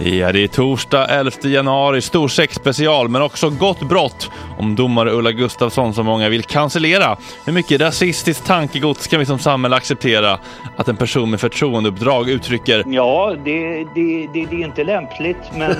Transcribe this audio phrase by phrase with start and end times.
[0.00, 5.32] Ja, det är torsdag 11 januari, stor sexspecial, men också gott brott om domare Ulla
[5.32, 7.16] Gustafsson som många vill cancellera.
[7.44, 10.38] Hur mycket rasistiskt tankegods kan vi som samhälle acceptera
[10.76, 15.70] att en person med förtroendeuppdrag uttrycker Ja, det, det, det, det är inte lämpligt, men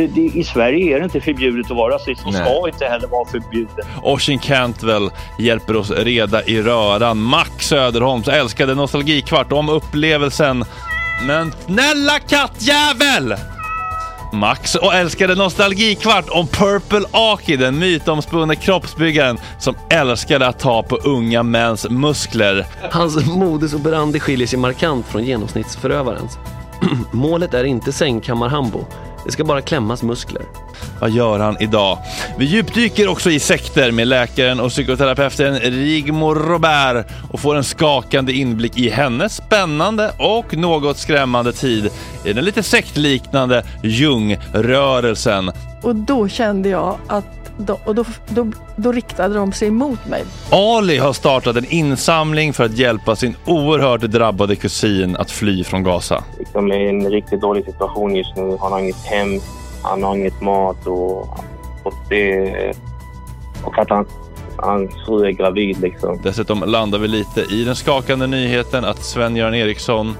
[0.00, 3.24] eh, i Sverige är det inte förbjudet att vara rasist och ska inte heller vara
[3.24, 3.86] förbjudet.
[4.02, 7.18] Oisin Cantwell hjälper oss reda i röran.
[7.22, 10.64] Max Söderholms älskade nostalgikvart om upplevelsen.
[11.26, 13.34] Men snälla kattjävel!
[14.32, 20.96] Max och älskade nostalgikvart om Purple Aki, den mytomspunne kroppsbyggaren som älskade att ta på
[20.96, 22.66] unga mäns muskler.
[22.90, 26.38] Hans modus operandi skiljer sig markant från genomsnittsförövarens.
[27.12, 28.86] Målet är inte sängkammarhambo.
[29.26, 30.42] Det ska bara klämmas muskler.
[31.00, 31.98] Vad gör han idag?
[32.38, 38.32] Vi djupdyker också i sekter med läkaren och psykoterapeuten Rigmor Robert och får en skakande
[38.32, 41.90] inblick i hennes spännande och något skrämmande tid
[42.24, 45.50] i den lite sektliknande Jung-rörelsen.
[45.82, 48.46] Och då kände jag att då, och då, då,
[48.76, 50.24] då riktade de sig mot mig.
[50.50, 55.82] Ali har startat en insamling för att hjälpa sin oerhört drabbade kusin att fly från
[55.82, 56.24] Gaza.
[56.38, 58.56] Liksom är i en riktigt dålig situation just nu.
[58.60, 59.40] Han har inget hem,
[59.82, 61.20] han har inget mat och,
[61.82, 62.76] och, det,
[63.64, 64.06] och att han,
[64.56, 65.80] hans fru är gravid.
[65.80, 66.20] Liksom.
[66.22, 70.16] Dessutom landar vi lite i den skakande nyheten att Sven-Göran Eriksson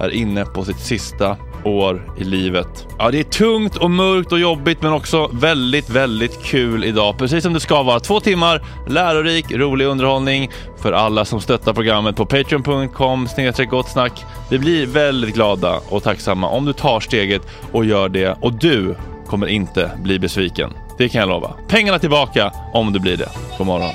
[0.00, 2.86] är inne på sitt sista år i livet.
[2.98, 7.18] Ja, det är tungt och mörkt och jobbigt men också väldigt, väldigt kul idag.
[7.18, 8.00] Precis som det ska vara.
[8.00, 10.50] Två timmar lärorik, rolig underhållning
[10.82, 13.28] för alla som stöttar programmet på patreon.com
[13.70, 14.24] gottsnack.
[14.50, 18.94] Vi blir väldigt glada och tacksamma om du tar steget och gör det och du
[19.26, 20.70] kommer inte bli besviken.
[20.98, 21.54] Det kan jag lova.
[21.68, 23.28] Pengarna tillbaka om du blir det.
[23.58, 23.90] God morgon.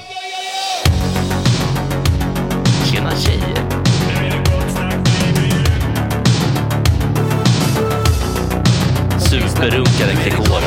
[2.91, 3.38] Tjena tjej.
[9.59, 10.61] Superrunkare Gregor.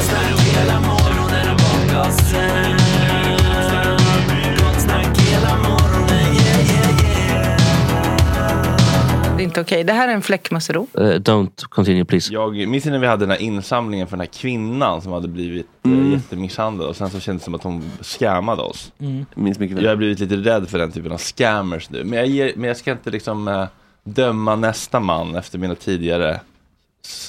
[9.36, 9.84] Det är inte okej.
[9.84, 10.86] Det här är en fläckmussero.
[10.98, 12.32] Uh, don't continue please.
[12.32, 15.66] Jag minns när vi hade den här insamlingen för den här kvinnan som hade blivit
[15.84, 16.12] mm.
[16.12, 18.92] jättemisshandlad och sen så kändes det som att hon scammade oss.
[19.34, 19.84] Minns mycket väl.
[19.84, 22.04] Jag har blivit lite rädd för den typen av scammers nu.
[22.04, 23.64] Men jag, ger, men jag ska inte liksom eh,
[24.04, 26.40] döma nästa man efter mina tidigare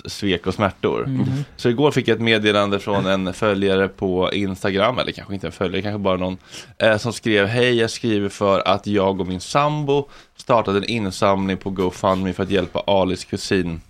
[0.05, 1.09] svek och smärtor.
[1.55, 5.51] Så igår fick jag ett meddelande från en följare på Instagram, eller kanske inte en
[5.53, 6.37] följare, kanske bara någon,
[6.77, 11.57] eh, som skrev Hej, jag skriver för att jag och min sambo startade en insamling
[11.57, 13.81] på GoFundMe för att hjälpa Alis kusin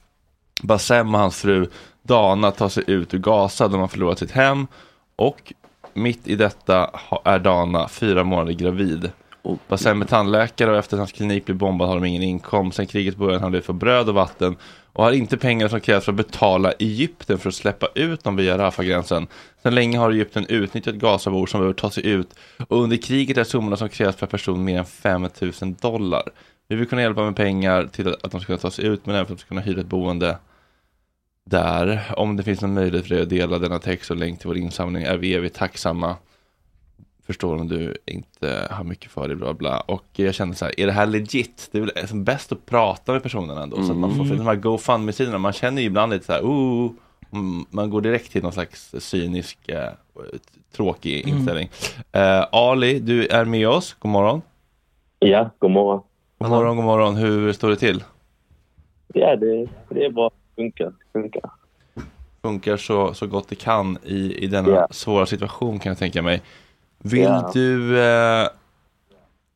[0.64, 1.68] Bassem och hans fru
[2.04, 3.68] Dana tar sig ut ur Gaza.
[3.68, 4.68] De har förlorat sitt hem
[5.16, 5.54] och
[5.94, 6.90] mitt i detta
[7.26, 9.12] är Dana fyra månader gravid.
[9.42, 12.76] Och- Bassem är tandläkare och efter att hans klinik blev bombad har de ingen inkomst.
[12.78, 14.56] Sen krigets början har de levt för bröd och vatten
[14.94, 18.36] och har inte pengar som krävs för att betala Egypten för att släppa ut dem
[18.36, 19.28] via Rafah-gränsen.
[19.64, 22.36] Sen länge har Egypten utnyttjat Gazabor som behöver ta sig ut
[22.68, 25.52] och under kriget är summorna som krävs per person mer än 5 000
[25.82, 26.24] dollar.
[26.68, 29.16] Vi vill kunna hjälpa med pengar till att de ska kunna ta sig ut men
[29.16, 30.38] även för att de ska kunna hyra ett boende
[31.46, 32.14] där.
[32.18, 34.58] Om det finns någon möjlighet för dig att dela denna text och länk till vår
[34.58, 36.16] insamling är vi evigt tacksamma.
[37.26, 39.80] Förstår om du inte har mycket för dig, bla bla.
[39.80, 41.70] Och jag kände så här, är det här legit?
[41.72, 43.84] Det är väl liksom bäst att prata med personen ändå.
[43.84, 46.42] Så att man får för de här GoFundMe-sidorna, man känner ju ibland lite så här,
[46.42, 46.92] oh,
[47.32, 49.90] mm, man går direkt till någon slags cynisk, eh,
[50.76, 51.70] tråkig inställning.
[52.12, 54.42] Eh, Ali, du är med oss, god morgon.
[55.20, 56.02] Ja, god morgon.
[56.38, 57.16] God morgon, god morgon.
[57.16, 58.04] Hur står det till?
[59.14, 60.32] Ja, det, det är bra.
[60.56, 60.94] Funkar.
[61.14, 61.42] Funkar.
[62.42, 64.88] Funkar så, så gott det kan i, i denna Ja.
[64.92, 66.42] svåra situation kan jag tänka mig.
[67.04, 67.52] Vill Ja.
[67.54, 68.48] du eh,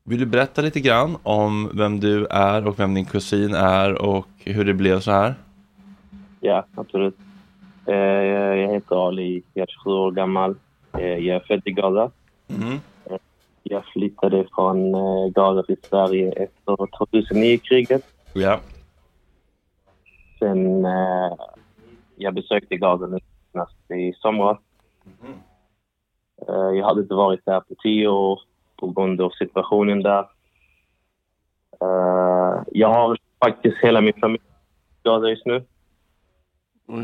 [0.04, 4.28] Vill du berätta lite grann om vem du är och vem din kusin är och
[4.46, 5.36] hur det blev så här?
[6.40, 7.18] Ja, absolut.
[7.86, 10.56] Eh, jag heter Ali, jag är 27 år gammal.
[10.94, 12.12] Eh, jag är född i Gaza.
[12.48, 12.78] Mm.
[13.64, 18.04] Jag flyttade från eh, Gaza till Sverige efter 2009-kriget.
[18.34, 18.60] Ja.
[20.40, 21.34] Sen eh,
[22.16, 23.20] jag besökte Gaza nu
[23.52, 24.58] senast i somras.
[25.06, 25.30] Eh,
[26.48, 28.40] jag hade inte varit där på tio år
[28.76, 30.20] på grund av situationen där.
[31.82, 34.44] Eh, jag har faktiskt hela min familj
[35.04, 35.64] Gaza just nu.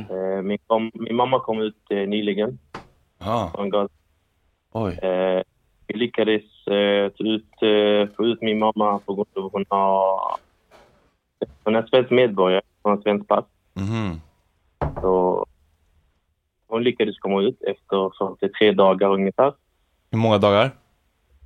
[0.10, 2.60] Eh, min, kom, min mamma kom ut eh, nyligen
[3.20, 3.94] Ah, från Gaza.
[4.72, 4.94] oj.
[5.02, 5.44] Eh,
[5.88, 9.66] vi lyckades eh, ta ut, eh, få ut min mamma på grund av att hon
[9.70, 10.20] har...
[11.64, 13.46] Hon är svensk medborgare, hon har svensk pass.
[13.74, 14.22] Mhm.
[15.02, 15.46] Så
[16.74, 19.54] hon lyckades komma ut efter 43 dagar ungefär.
[20.12, 20.72] Hur många dagar?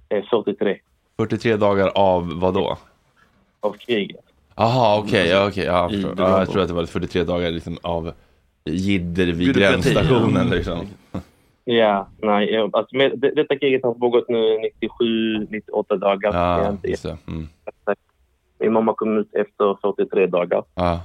[0.10, 0.80] Eh, 43
[1.18, 2.78] 43 dagar av vad då?
[3.60, 4.26] av kriget.
[4.56, 7.78] Jaha, okej, ja, okej, ja, för, ja, jag tror att det var 43 dagar liksom
[7.82, 8.12] av
[8.66, 10.56] jidder vid gränsstationen ja.
[10.56, 10.88] liksom.
[11.66, 12.70] Ja, nej.
[12.74, 16.34] Alltså med, det, detta kriget har pågått nu 97, 98 dagar.
[16.34, 17.18] Ja, inte just det.
[17.28, 17.48] Mm.
[18.60, 20.64] Min mamma kom ut efter 43 dagar.
[20.76, 21.02] Ja,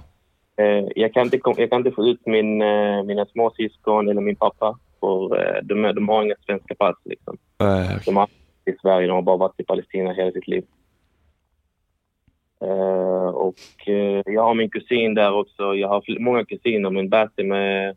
[0.95, 4.79] jag, kan inte jag kan inte få ut min, eh, mina småsyskon eller min pappa.
[5.01, 6.97] För, eh, de, de har inga svenska pass.
[7.05, 7.39] Liksom.
[7.61, 7.99] Eh, okej.
[8.05, 10.65] De har varit i Sverige, de har bara varit i Palestina hela sitt liv.
[12.61, 15.75] Eh, och eh, jag har min kusin där också.
[15.75, 17.97] Jag har många kusiner, men Basim är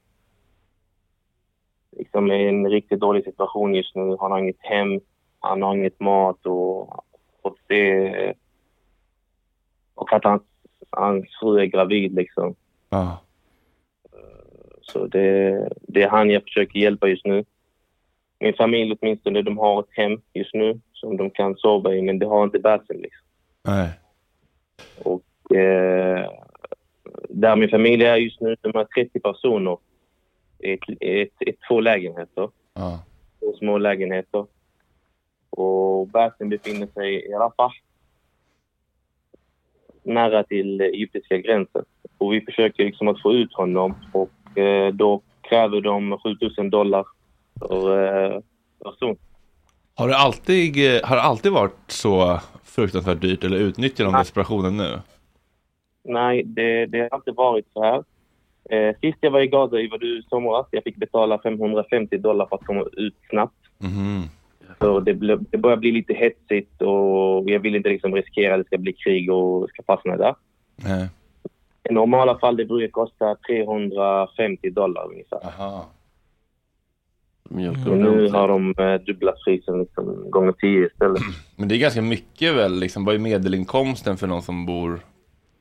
[1.98, 4.18] liksom i en riktigt dålig situation just nu.
[4.20, 5.00] Han har inget hem,
[5.40, 7.06] han har inget mat och,
[7.42, 8.34] och det...
[9.96, 10.42] Och att hans,
[10.96, 12.56] hans fru är gravid liksom.
[12.90, 13.22] Ja.
[14.82, 17.46] Så det, det är han jag försöker hjälpa just nu.
[18.40, 22.20] Min familj åtminstone, de har ett hem just nu som de kan sova i, men
[22.20, 23.26] det har inte Basil liksom.
[23.64, 23.90] Nej.
[25.04, 26.32] Och eh,
[27.30, 29.78] där min familj är just nu, de är 30 personer.
[30.60, 33.00] Ett, ett, ett, två lägenheter, Ja.
[33.40, 34.46] två små lägenheter.
[35.50, 37.72] Och Basil befinner sig i Rafah.
[40.06, 41.86] Nära till egyptiska gränsen.
[42.18, 47.06] Och vi försöker liksom att få ut honom och eh, då kräver de 7000 dollar
[47.60, 48.40] för eh,
[48.84, 49.18] person.
[49.96, 54.22] Har det alltid, har det alltid varit så fruktansvärt dyrt eller utnyttjar de Nej.
[54.22, 55.00] desperationen nu?
[56.04, 58.04] Nej, det, det har alltid varit så här.
[58.70, 60.68] Eh, sist jag var i Gaza i var du somras.
[60.72, 63.56] Jag fick betala 550 dollar för att komma ut snabbt.
[63.78, 64.24] Mhm.
[64.80, 68.60] Så det, ble, det börjar bli lite hetsigt och jag vill inte liksom riskera att
[68.60, 70.36] det ska bli krig och ska fastna där.
[70.76, 71.10] Nej.
[71.90, 75.46] I normala fall det brukar kosta 350 dollar ungefär.
[75.46, 75.86] Aha.
[77.84, 81.22] Så nu har de eh, dubblat prisen liksom, gånger 10 istället.
[81.56, 85.00] Men det är ganska mycket väl, liksom, vad är medelinkomsten för någon som bor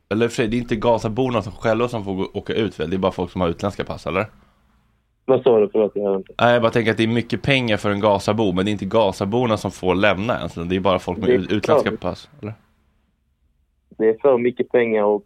[0.08, 2.90] Eller för sig, det är inte Gazaborna som själva som får gå- åka ut väl?
[2.90, 4.26] Det är bara folk som har utländska pass, eller?
[5.26, 5.68] Vad sa du?
[5.72, 6.32] Förlåt, jag hörde inte.
[6.40, 8.72] Nej, jag bara tänker att det är mycket pengar för en Gazabo, men det är
[8.72, 10.54] inte Gazaborna som får lämna ens.
[10.54, 12.52] Det är bara folk med utländska pass, eller?
[13.98, 15.24] Det är för mycket pengar och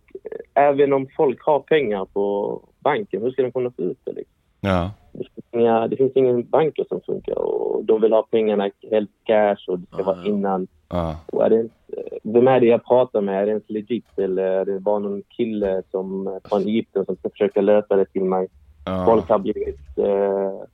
[0.54, 4.12] eh, även om folk har pengar på banken, hur ska de kunna få ut det?
[4.12, 4.34] Liksom?
[4.60, 4.90] Ja.
[5.12, 9.10] Det finns, inga, det finns ingen banker som funkar och de vill ha pengarna helt
[9.24, 10.66] cash och det ska vara innan.
[10.88, 11.16] Ja.
[11.26, 11.74] Och är det inte,
[12.22, 13.42] vem är det jag pratar med?
[13.42, 17.30] Är det ens legit eller är det bara någon kille som, från Egypten som ska
[17.30, 18.48] försöka lösa det till mig?
[18.88, 19.04] Ja.
[19.04, 19.78] Folk har blivit...
[19.96, 20.04] Eh,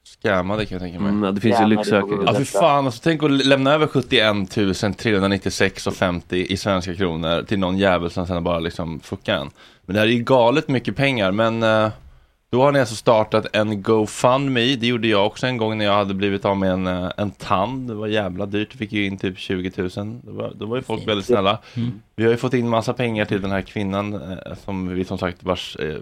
[0.04, 1.08] Scammade kan jag tänka mig.
[1.08, 2.22] Mm, ja, det finns ju lycksökare.
[2.26, 7.78] Ja för fan, alltså, tänk att lämna över 71 396,50 i svenska kronor till någon
[7.78, 9.50] jävel som sen bara liksom fuckar en.
[9.86, 11.88] Men det här är ju galet mycket pengar, men eh,
[12.50, 15.92] då har ni alltså startat en GoFundMe, det gjorde jag också en gång när jag
[15.92, 19.06] hade blivit av med en, eh, en tand, det var jävla dyrt, det fick ju
[19.06, 19.90] in typ 20 000,
[20.22, 21.58] då var, då var ju folk väldigt snälla.
[22.16, 25.18] Vi har ju fått in massa pengar till den här kvinnan eh, som vi som
[25.18, 25.96] sagt vars eh,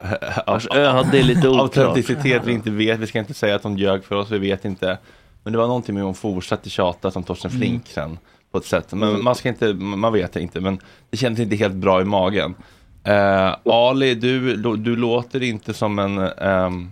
[0.46, 1.76] Vars öde är lite oklart.
[1.76, 2.98] autenticitet vi inte vet.
[2.98, 4.98] Vi ska inte säga att hon ljög för oss, vi vet inte.
[5.42, 8.18] Men det var någonting med att hon fortsatte tjata som Torsten Flink sen
[8.52, 8.92] på ett sätt.
[8.92, 10.78] Men man ska inte, man vet inte, men
[11.10, 12.54] det kändes inte helt bra i magen.
[13.04, 16.90] Eh, Ali, du, du låter inte som en, ehm,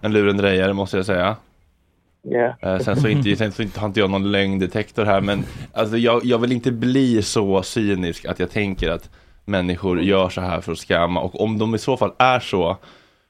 [0.00, 1.36] en lurendrejare måste jag säga.
[2.60, 5.96] Eh, sen så, inte, sen så inte, har inte jag någon lögndetektor här, men alltså,
[5.96, 9.10] jag, jag vill inte bli så cynisk att jag tänker att
[9.46, 11.20] människor gör så här för att skamma.
[11.20, 12.76] Och om de i så fall är så,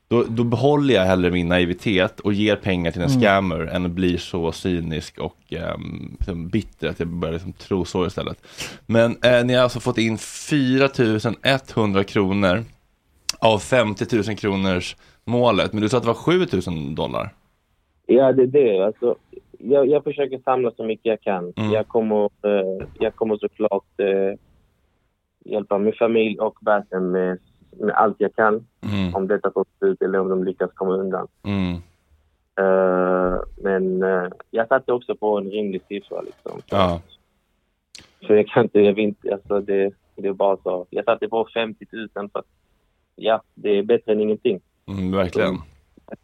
[0.09, 3.91] då, då behåller jag hellre min naivitet och ger pengar till en scammer än att
[3.91, 5.37] bli så cynisk och
[5.75, 8.39] um, liksom bitter att jag börjar liksom tro så istället.
[8.87, 10.89] Men eh, ni har alltså fått in 4
[11.75, 12.65] 100 kronor
[13.39, 17.33] av 50 000 kronors målet, men du sa att det var 7 000 dollar.
[18.07, 18.87] Ja, det är det.
[18.87, 19.17] Alltså,
[19.59, 21.53] jag, jag försöker samla så mycket jag kan.
[21.57, 21.73] Mm.
[21.73, 24.39] Jag, kommer, eh, jag kommer såklart eh,
[25.51, 27.39] hjälpa min familj och Basen med,
[27.71, 28.67] med allt jag kan.
[28.81, 29.15] Mm.
[29.15, 31.29] Om detta får slut eller om de lyckas komma undan.
[31.43, 31.75] Mm.
[32.61, 36.21] Eh, men eh, jag satte också på en rimlig siffra.
[36.21, 36.61] Liksom.
[36.71, 37.01] Ja.
[38.27, 40.87] Så jag kan inte, jag vill inte, alltså det, det är bara så.
[40.91, 42.47] Jag satte på 50 000 för att
[43.15, 44.61] ja, det är bättre än ingenting.
[44.89, 45.57] Mm, verkligen.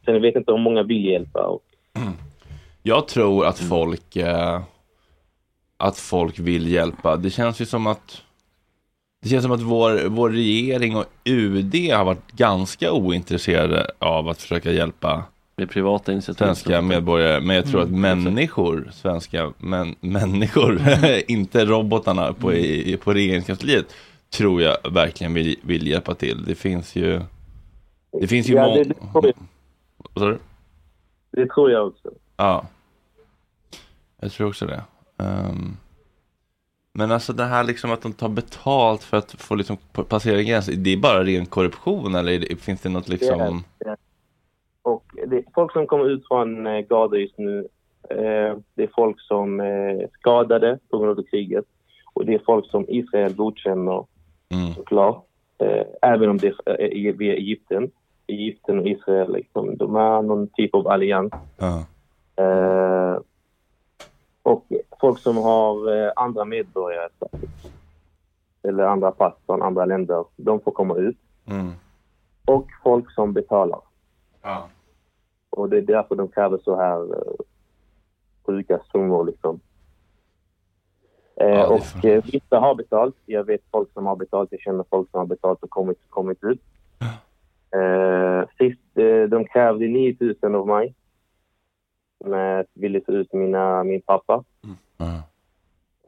[0.04, 1.46] Sen jag vet inte om många vill hjälpa.
[1.46, 1.62] Och,
[2.82, 4.62] Jag tror att folk eh,
[5.76, 7.16] att folk vill hjälpa.
[7.16, 8.22] Det känns ju som att
[9.22, 14.40] det känns som att vår, vår regering och UD har varit ganska ointresserade av att
[14.42, 15.24] försöka hjälpa
[15.56, 16.38] Med privata initiativ.
[16.44, 17.40] svenska medborgare.
[17.40, 20.80] Men jag tror att människor, svenska men, människor,
[21.30, 23.86] inte robotarna på, i, på regeringskansliet,
[24.30, 26.44] tror jag verkligen vill, vill hjälpa till.
[26.44, 27.20] Det finns ju,
[28.20, 29.32] det finns ju ja, må- det, tror jag,
[30.14, 30.38] Vad sa du?
[31.42, 32.08] det tror jag också.
[32.36, 32.66] Ja.
[34.20, 34.82] Jag tror också det.
[35.18, 35.76] Ehm,
[36.94, 39.76] men alltså det här liksom att de tar betalt för att få liksom
[40.08, 43.38] passera gränser, det är bara ren korruption eller det, finns det något liksom?
[43.78, 43.96] Det är-
[44.82, 47.58] Och det är folk som kommer ut från eh, Gaza just nu,
[48.10, 51.64] eh, det är folk som är skadade på grund av kriget.
[52.14, 54.04] Och det är folk som Israel godkänner
[54.54, 54.74] Mm.
[54.74, 55.24] såklart.
[55.58, 57.90] Eh, även om det är eh, via Egypten.
[58.26, 61.32] Egypten och Israel, liksom, de är någon typ av allians.
[61.58, 61.84] Ja.
[64.44, 64.66] Eh, och
[65.00, 67.08] folk som har eh, andra medborgare
[68.62, 71.18] eller andra pass från andra länder, de får komma ut.
[71.46, 71.72] Mm.
[72.44, 73.80] Och folk som betalar.
[74.42, 74.68] Ja.
[75.50, 77.32] Och det är därför de kräver så här eh,
[78.46, 79.60] sjuka summor liksom.
[81.36, 83.16] Eh, Ja, och eh, vissa har betalt.
[83.26, 84.52] Jag vet folk som har betalt.
[84.52, 86.60] Jag känner folk som har betalt och kommit, kommit ut.
[87.74, 90.94] Eh, sist, eh, de krävde 9000 av mig.
[92.24, 94.44] Jag ville ta ut mina, min pappa.
[94.96, 95.22] Ja.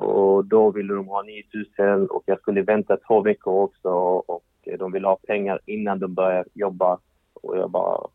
[0.06, 3.88] Och då ville de ha 9000 och jag skulle vänta två veckor också.
[4.26, 4.44] Och
[4.78, 6.98] de ville ha pengar innan de började jobba.
[7.34, 8.06] Och jag bara...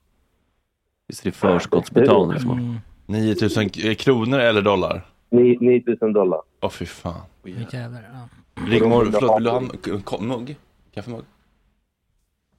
[1.08, 2.76] Visst är det förskottsbetalning Mm.
[3.06, 5.06] 9000 k- kronor eller dollar?
[5.30, 6.42] "Ni- 9000 dollar.
[6.62, 7.22] Åh fy fan.
[7.44, 8.30] Jävlar, ja.
[8.68, 10.56] Rigmor, förlåt, vill du ha en mugg?
[10.94, 11.24] Kaffemugg?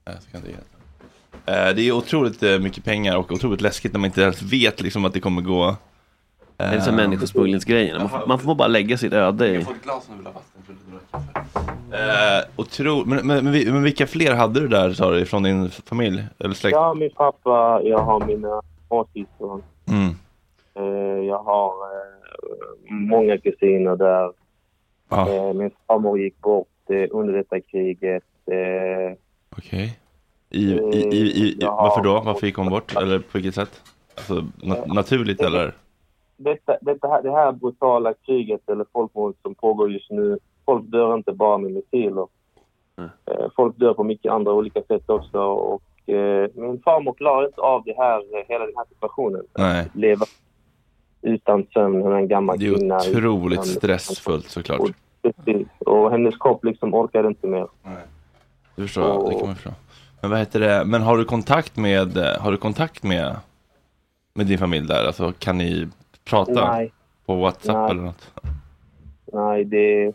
[0.05, 0.80] Nej, jag ska inte ge det.
[1.45, 4.81] Eh, Det är otroligt eh, mycket pengar och otroligt läskigt när man inte ens vet
[4.81, 5.63] liksom att det kommer gå.
[5.67, 5.75] eh,
[6.57, 7.97] Det är som människosmugglingsgrejen.
[7.97, 9.55] Man, får- man får bara lägga sitt öde i.
[9.55, 10.47] ett glas om du vill ha vatten.
[11.93, 13.05] Eh, otro...
[13.05, 16.23] men, men, men, vi- men vilka fler hade du där sa du, från din familj
[16.39, 16.71] eller släkt?
[16.71, 19.63] Jag har min pappa, jag har mina småsyskon.
[19.87, 20.09] Mm.
[20.75, 24.31] Eh, Jag har eh, många kusiner där.
[25.09, 28.23] Ja, Eh, Min farmor gick bort eh, under detta kriget.
[28.51, 29.17] Eh,
[29.57, 29.99] okej.
[30.51, 31.17] I, i, i,
[31.47, 31.75] i, Ja.
[31.75, 32.21] varför då?
[32.25, 32.95] Varför gick hon bort?
[32.95, 33.81] Eller på vilket sätt?
[34.15, 35.73] Alltså, na- naturligt eller?
[36.37, 40.39] detta, detta här, det här brutala kriget eller folkmord som pågår just nu.
[40.65, 42.27] Folk dör inte bara med missiler.
[42.97, 45.37] Eh, Folk dör på mycket andra olika sätt också.
[45.41, 49.41] Och, eh, min farmor klarar inte av det här, eh, hela den här situationen.
[49.57, 49.85] Nej.
[49.93, 50.25] Leva
[51.21, 52.95] utan sömn, hon är en gammal Det är kvinna.
[52.97, 54.91] otroligt utan- stressfullt såklart.
[55.21, 55.67] Precis.
[55.79, 57.67] Och hennes kropp liksom orkar inte mer.
[58.75, 59.69] Det förstår jag, det kan man förstå.
[60.21, 63.35] Men vad heter det, men har du kontakt med, har du kontakt med,
[64.33, 65.05] med din familj där?
[65.07, 65.87] Alltså kan ni
[66.29, 66.91] prata Nej,
[67.25, 67.91] på WhatsApp Nej.
[67.91, 68.33] eller något?
[69.33, 70.13] nej, det...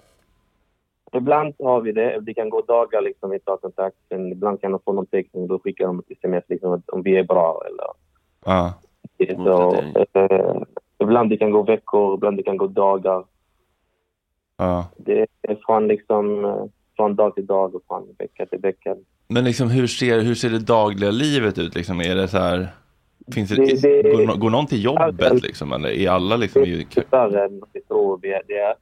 [1.12, 2.20] Ibland har vi det.
[2.20, 3.96] Det kan gå dagar liksom vi inte har kontakt.
[4.08, 5.46] Sen ibland kan de få någon teckning.
[5.46, 7.86] Då skickar de ett sms liksom om vi är bra eller...
[8.44, 8.74] Ja,
[9.36, 9.74] Så,
[10.12, 10.62] eh,
[10.98, 13.24] ibland det kan gå veckor, ibland det kan gå dagar.
[14.56, 14.88] ja.
[14.96, 16.64] Det är från liksom eh,
[16.96, 18.96] från dag till dag och från vecka till vecka.
[19.28, 22.00] Men liksom hur ser, hur ser det dagliga livet ut liksom?
[22.00, 22.68] Är det så här,
[23.34, 25.72] finns det, Det- det- går, går någon till jobbet liksom?
[25.72, 28.74] Eller är alla liksom i, mycket värre än vi tror är- det är.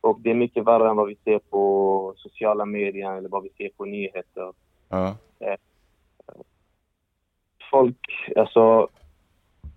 [0.00, 3.48] Och det är mycket värre än vad vi ser på sociala medier eller vad vi
[3.56, 4.52] ser på nyheter.
[4.88, 5.16] ja,
[7.70, 7.96] Folk,
[8.36, 8.88] alltså...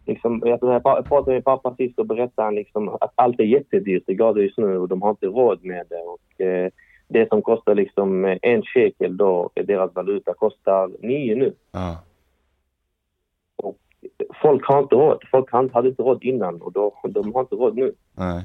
[0.05, 4.09] Liksom, jag jag pratade med pappa sist och berättade han liksom att allt är jättedyrt
[4.09, 5.95] i Gaza just nu och de har inte råd med det.
[6.01, 6.71] Och, eh,
[7.07, 11.53] det som kostar liksom eh, en shekel då, deras valuta, kostar nio nu.
[11.71, 11.97] ja.
[14.41, 15.23] Folk har inte råd.
[15.31, 17.93] Folk hade inte råd innan och då, de har inte råd nu.
[18.13, 18.43] Nej.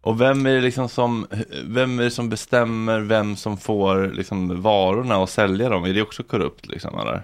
[0.00, 1.26] Och vem är det liksom som,
[1.66, 5.84] vem är som bestämmer vem som får liksom varorna och sälja dem?
[5.84, 7.22] Är det också korrupt liksom eller?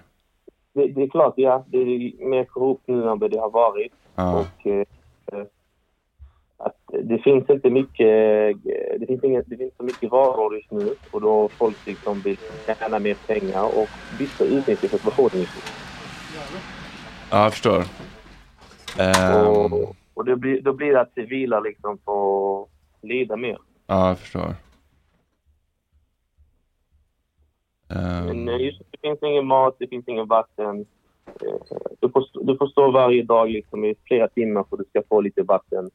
[0.73, 1.65] Det, det är klart, ja.
[1.67, 3.93] Det är mer korrupt nu än vad det har varit.
[4.15, 4.85] Ja, Och eh,
[5.33, 5.45] eh,
[6.93, 8.07] det finns inte mycket,
[9.01, 12.37] det finns, inget, det finns så mycket varor just nu och då folk liksom vill
[12.67, 15.61] tjäna mer pengar och vissa utnyttjar situationen just nu.
[17.31, 17.85] ja jag förstår.
[19.01, 22.67] Ehm, Och, och det blir, då blir det att civila liksom får
[23.03, 23.59] lida mer.
[23.87, 24.55] ja, jag förstår.
[27.89, 30.87] Ehm, Men eh, just det finns ingen mat, det finns ingen vatten.
[31.27, 34.85] Eh, Du får, du får stå varje dag liksom i flera timmar för att du
[34.85, 35.91] ska få lite vatten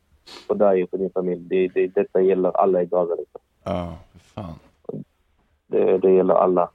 [0.47, 1.41] för dig och för din familj.
[1.41, 3.15] Det, det, detta gäller alla i Gaza.
[3.15, 3.41] Liksom.
[3.63, 4.59] ja, för fan.
[5.67, 6.69] Det, det gäller alla.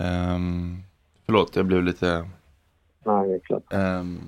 [0.00, 0.82] Um,
[1.26, 2.28] förlåt, jag blev lite...
[3.04, 3.72] Nej, det är klart.
[3.72, 4.18] ehm,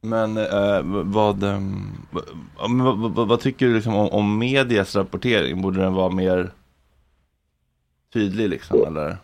[0.00, 2.24] men eh, vad, ehm, vad,
[2.58, 5.62] vad, vad, vad tycker du liksom om, om medias rapportering?
[5.62, 6.50] Borde den vara mer
[8.12, 9.16] tydlig liksom eller?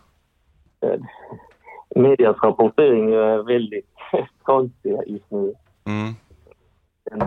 [1.95, 3.89] Medias rapportering är väldigt
[4.43, 5.53] konstig just nu.
[5.85, 6.13] Mm,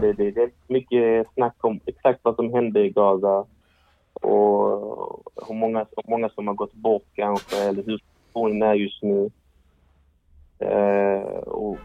[0.01, 3.45] Det, det, det är mycket snack om exakt vad som händer i Gaza
[4.13, 9.03] och hur många, hur många som har gått bort kanske, eller hur situationen är just
[9.03, 9.31] nu.
[10.59, 11.79] Eh, och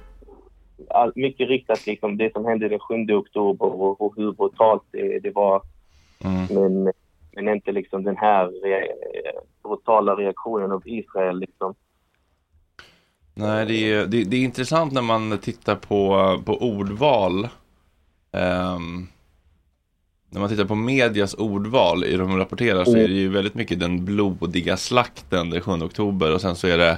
[0.89, 5.19] all, mycket riktat liksom det som hände den 7 oktober och, och hur brutalt det,
[5.19, 5.61] det var.
[6.23, 6.45] mm,
[6.83, 6.93] Men,
[7.31, 8.87] men inte liksom den här re,
[9.63, 11.39] brutala reaktionen av Israel.
[11.39, 11.75] Liksom.
[13.33, 17.47] Nej, det är, det, det är intressant när man tittar på, på ordval.
[18.37, 19.07] Ehm,
[20.29, 23.79] när man tittar på medias ordval i de rapporterar så är det ju väldigt mycket
[23.79, 26.97] den blodiga slakten den 7 oktober och sen så är det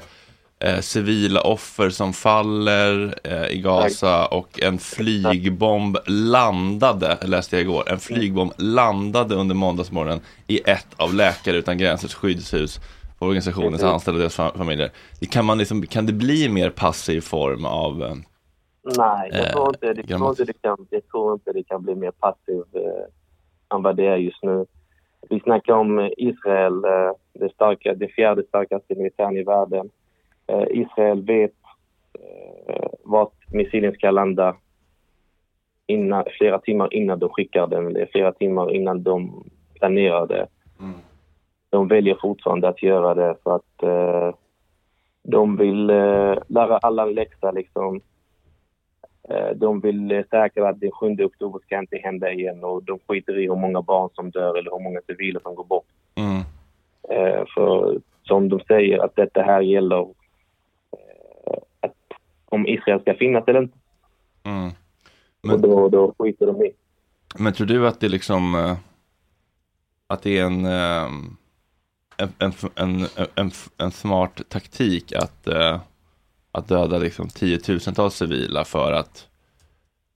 [0.60, 7.90] eh, civila offer som faller eh, i Gaza och en flygbomb landade, läste jag igår,
[7.92, 12.80] en flygbomb landade under måndagsmorgonen i ett av Läkare Utan Gränsers skyddshus
[13.24, 13.94] organisationens Precis.
[13.94, 14.92] anställda och deras fa- familjer.
[15.20, 18.16] Det Kan, man liksom, kan det bli mer passiv form av eh,
[18.98, 21.84] Nej, jag Eh, tror inte, jag tror inte, det, kan, jag tror inte det kan
[21.84, 24.66] bli mer passiv eh, än vad det är just nu.
[25.30, 29.90] Vi snackar om eh, Israel, eh, det, starka, det fjärde starkaste militären i världen.
[30.48, 31.52] Eh, Israel vet
[32.20, 34.56] eh, vart missilen ska landa
[35.88, 40.48] innan, flera timmar innan de skickar den, flera timmar innan de planerar det.
[41.74, 44.36] De väljer fortfarande att göra det för att eh,
[45.24, 48.02] de vill eh, lära alla en läxa liksom.
[49.30, 53.40] Eh, De vill säkra att den 7 oktober ska inte hända igen och de skiter
[53.40, 55.86] i hur många barn som dör eller hur många civila som går bort.
[56.16, 56.42] mm,
[57.10, 61.96] Eh, För som de säger att detta här gäller eh, att
[62.46, 63.78] om Israel ska finnas eller inte.
[64.44, 64.72] mm.
[65.54, 66.74] Och då, då skiter de i.
[67.40, 68.78] Men tror du att det liksom eh,
[70.08, 71.10] att det är en, eh,
[72.18, 75.80] en, en, en, en, smart taktik att, eh,
[76.52, 79.28] att döda liksom tiotusentals civila för att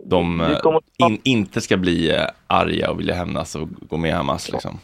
[0.04, 4.52] de eh, in, inte ska bli eh, arga och vilja hämnas och gå med Hamas
[4.52, 4.80] liksom?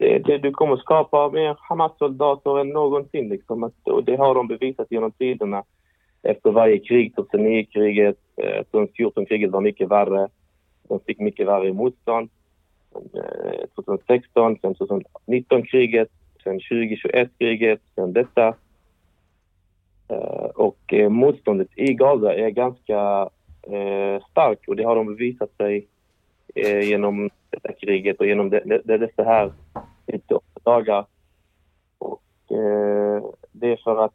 [0.00, 3.28] Det, det, du kommer skapa mer Hamas-soldater än någonsin.
[3.28, 3.64] Liksom.
[3.64, 5.64] Att, och det har de bevisat genom tiderna.
[6.22, 10.28] Efter varje krig, 2009-kriget, eh, 2014-kriget var mycket värre.
[10.88, 12.30] De fick mycket värre motstånd.
[12.94, 16.08] Eh, 2016, sen 2019-kriget,
[16.46, 18.54] sen 2021-kriget, sen detta.
[20.08, 23.28] Eh, och eh, motståndet i Gaza är ganska
[23.62, 25.86] eh, starkt och det har de bevisat sig
[26.82, 29.52] genom detta kriget och genom det, det, det, dessa här
[30.06, 31.06] 98 dagar.
[31.98, 32.22] Och
[33.52, 34.14] det är för att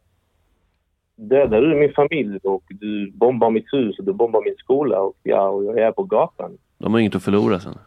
[1.16, 5.16] dödar du min familj och du bombar mitt hus och du bombar min skola och,
[5.22, 6.58] ja, och jag är på gatan.
[6.78, 7.78] De har inget att förlora sen.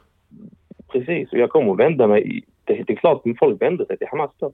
[0.88, 2.44] Precis, och jag kommer att vända mig.
[2.66, 4.54] Det, det är klart att folk vänder sig till Hamas då.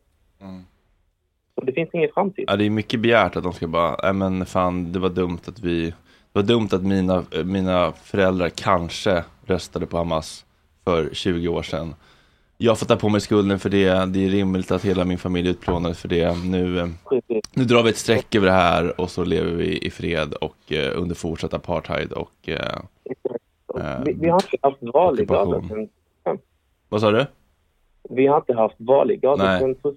[1.56, 2.45] Så det finns ingen framtid.
[2.47, 5.39] Ja, det är mycket begärt att de ska bara, nej men fan, det var dumt
[5.45, 5.93] att vi, det
[6.39, 10.45] var dumt att mina, mina föräldrar kanske röstade på Hamas
[10.84, 11.95] för 20 år sedan.
[12.58, 15.50] Jag får ta på mig skulden för det, det är rimligt att hela min familj
[15.50, 16.38] utplånades för det.
[16.45, 16.91] Nu,
[17.54, 20.71] nu drar vi ett streck över det här och så lever vi i fred och
[20.71, 22.56] eh, under fortsatt apartheid och eh,
[23.78, 25.89] eh, Vi, vi har inte haft val i Gaza sen,
[26.89, 27.26] Vad sa du?
[28.10, 29.60] Vi har inte haft Gaza Nej.
[29.60, 29.96] sen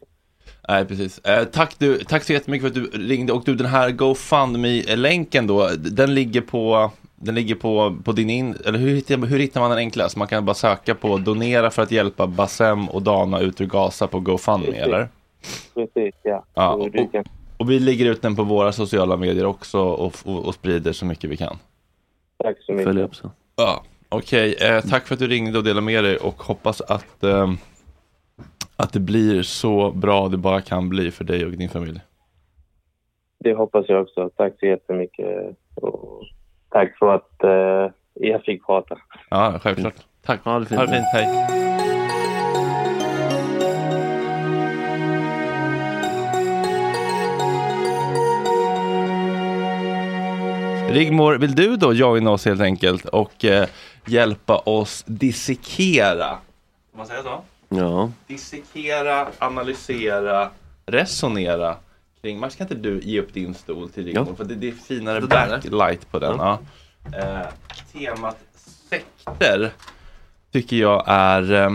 [0.69, 1.19] Nej, precis.
[1.19, 3.33] Eh, tack, du, tack så jättemycket för att du ringde.
[3.33, 8.57] Och du, den här GoFundMe-länken då, den ligger på, den ligger på, på din in...
[8.67, 10.17] Eller hur hittar, hur hittar man den enklast?
[10.17, 14.07] Man kan bara söka på donera för att hjälpa Bassem och Dana ut ur Gaza
[14.07, 14.83] på GoFundMe, Precis.
[14.83, 15.09] eller?
[15.75, 16.45] Precis, ja.
[16.55, 17.25] Ja, du kan,
[17.57, 21.07] Och vi lägger ut den på våra sociala medier också och, och, och sprider så
[21.07, 21.57] mycket vi kan.
[22.43, 22.87] tack så mycket.
[22.87, 23.31] Följ upp så.
[23.57, 24.55] Ja, okej.
[24.55, 27.53] Eh, tack för att du ringde och delade med dig och hoppas att, eh,
[28.77, 32.01] att det blir så bra det bara kan bli för dig och din familj.
[33.39, 34.31] Det hoppas jag också.
[34.37, 35.57] Tack så jättemycket.
[35.75, 36.23] Och
[36.69, 38.99] tack för att eh, jag fick prata.
[39.31, 39.95] Ja, självklart.
[40.23, 40.45] Tack.
[40.45, 40.81] Ha det fint.
[40.81, 41.65] Ha det fint, hej.
[50.95, 53.69] Rigmor, vill du då joina oss helt enkelt och eh,
[54.07, 56.29] hjälpa oss dissekera?
[56.29, 56.39] Kan
[56.97, 57.43] man säga så?
[57.69, 58.11] Ja.
[58.27, 60.51] Dissekera, analysera,
[60.87, 61.77] resonera
[62.23, 64.27] kring, Max kan inte du ge upp din stol till Rigmor?
[64.31, 64.37] Ja.
[64.37, 66.39] För det, det är finare Det backlight på den.
[66.39, 66.59] Ja.
[67.13, 67.47] Eh,
[67.93, 68.39] temat
[68.91, 69.73] sekter
[70.53, 71.71] tycker jag är eh,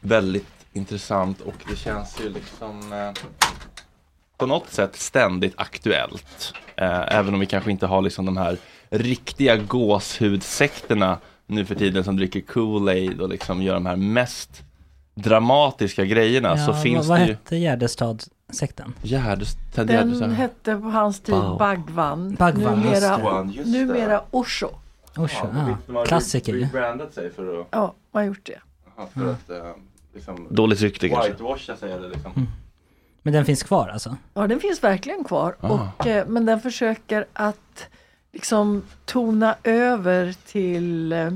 [0.00, 3.12] väldigt intressant och det känns ju liksom eh,
[4.36, 6.54] på något sätt ständigt aktuellt.
[6.76, 8.58] Eh, även om vi kanske inte har liksom de här
[8.90, 14.62] riktiga gåshudsekterna nu för tiden som dricker Kool-Aid och liksom gör de här mest
[15.14, 18.94] dramatiska grejerna så Ja, finns vad, vad det ju hette Gärdestad-sekten?
[19.02, 20.30] Gärdes, Ted Den Gärdestad.
[20.30, 21.58] hette på hans tid Wow.
[21.58, 22.34] Bagvan.
[22.34, 23.16] Bagvan, just det.
[23.16, 23.78] numera, Just det.
[23.78, 24.68] numera Osho.
[25.16, 26.04] Osho, Ja, ja.
[26.04, 26.68] Klassiker ju.
[27.14, 28.58] sig för att, Ja, man har gjort det.
[29.14, 29.70] för att eh,
[30.14, 31.30] liksom Dåligt rykte kanske.
[31.30, 32.32] whitewasha sig eller liksom.
[32.36, 32.48] Mm.
[33.22, 34.16] Men den finns kvar alltså?
[34.34, 35.56] Ja, den finns verkligen kvar.
[35.60, 35.68] Ah.
[35.98, 37.86] Och, eh, men den försöker att
[38.32, 41.30] liksom tona över till eh,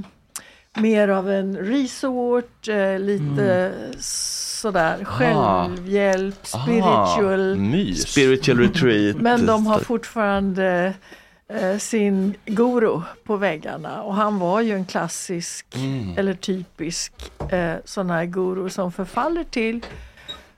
[0.77, 7.59] mer av en resort, eh, lite sådär självhjälp, spiritual.
[7.61, 7.95] Ah.
[7.95, 9.17] Spiritual retreat.
[9.17, 10.95] Men de har fortfarande
[11.49, 16.19] eh, sin guru på väggarna och han var ju en klassisk Mm.
[16.19, 17.13] eller typisk
[17.51, 19.81] eh, sån här guru som förfaller till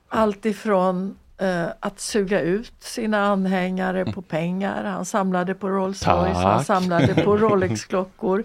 [0.08, 4.84] allt ifrån eh, att suga ut sina anhängare på pengar.
[4.84, 8.44] Han samlade på Rolls Royce, han samlade på Rolex-klockor.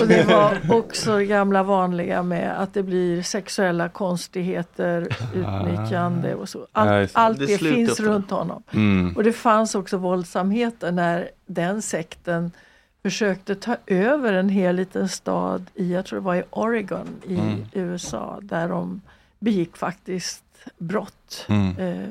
[0.00, 6.48] Och det var också det gamla vanliga med att det blir sexuella konstigheter, utnyttjande och
[6.48, 6.66] så.
[6.72, 8.62] Allt, allt Det finns runt honom.
[8.72, 9.16] Mm.
[9.16, 12.50] Och det fanns också våldsamheter när den sekten
[13.02, 17.34] försökte ta över en hel liten stad i, jag tror det var i Oregon i
[17.38, 17.64] Mm.
[17.72, 19.00] USA, där de
[19.38, 20.42] begick faktiskt
[20.78, 21.46] brott.
[21.48, 21.78] Mm.
[21.78, 22.08] Eh,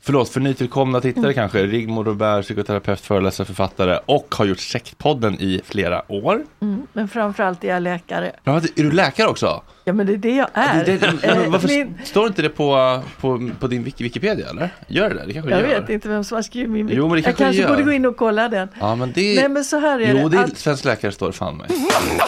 [0.00, 1.66] Förlåt, för nytillkomna tittare kanske.
[1.66, 6.44] Rigmor Robert, psykoterapeut, föreläsare, författare och har gjort Sektpodden i flera år.
[6.60, 8.32] mm, men framförallt är jag läkare.
[8.44, 9.62] Är du läkare också?
[9.88, 10.84] Ja men det är det jag är.
[10.84, 14.70] Det, det, Eh, varför min- står inte det på, på, på din Wiki- Wikipedia eller?
[14.86, 15.24] Gör det det?
[15.26, 15.80] Det kanske jag gör.
[15.80, 17.68] vet inte vem som har skrivit min Jo, men det Jag kanske det kanske gör.
[17.68, 18.68] borde gå in och kolla den.
[18.80, 19.34] Ja, men det...
[19.34, 20.36] Nej men så här är jo, det.
[20.36, 21.66] det är att, svensk läkare står fan mig.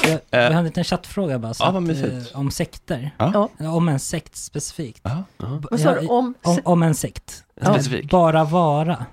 [0.03, 0.19] Jag, Eh.
[0.31, 2.03] jag har en liten chattfråga bara, så Ja, att,
[2.35, 3.11] eh, om sekter.
[3.19, 3.49] Ja.
[3.59, 5.01] Om en sekt specifikt.
[5.03, 5.25] Ja.
[5.71, 6.07] vad sa du?
[6.07, 7.45] Om, Om, om en sekt.
[7.61, 8.11] Ja, Specifik.
[8.11, 9.07] Bara vara.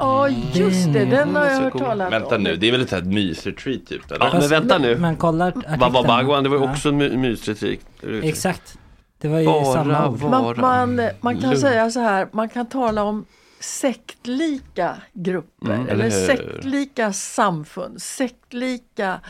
[0.00, 2.42] Ja just det, den har jag hört talat Vänta om.
[2.42, 4.26] nu, det är väl ett sånt här mysretreat typ eller?
[4.26, 4.96] Ja, men vänta nu.
[4.96, 5.52] Men kolla.
[5.78, 7.80] Baba Bagwan, det var ju också en my- mysretrik.
[8.22, 8.78] Exakt.
[9.18, 10.20] Det var ju Bara samma ord.
[10.20, 10.54] Man,
[10.96, 11.60] man, man kan Lugn.
[11.60, 13.24] säga så här, man kan tala om
[13.60, 19.20] sektlika grupper Mm, eller eller sektlika samfund, sektlika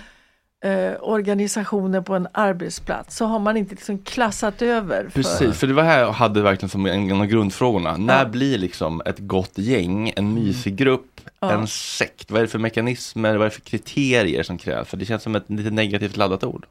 [0.64, 3.16] eh, organisationer på en arbetsplats.
[3.16, 5.03] Så har man inte liksom klassat över.
[5.05, 7.96] För, Precis, för det var här jag hade verkligen som en av grundfrågorna.
[7.96, 8.24] När Ja.
[8.29, 11.53] blir liksom ett gott gäng, en mysig grupp, Ja.
[11.53, 12.31] en sekt?
[12.31, 14.88] Vad är det för mekanismer, vad är det för kriterier som krävs?
[14.88, 16.66] För det känns som ett lite negativt laddat ord.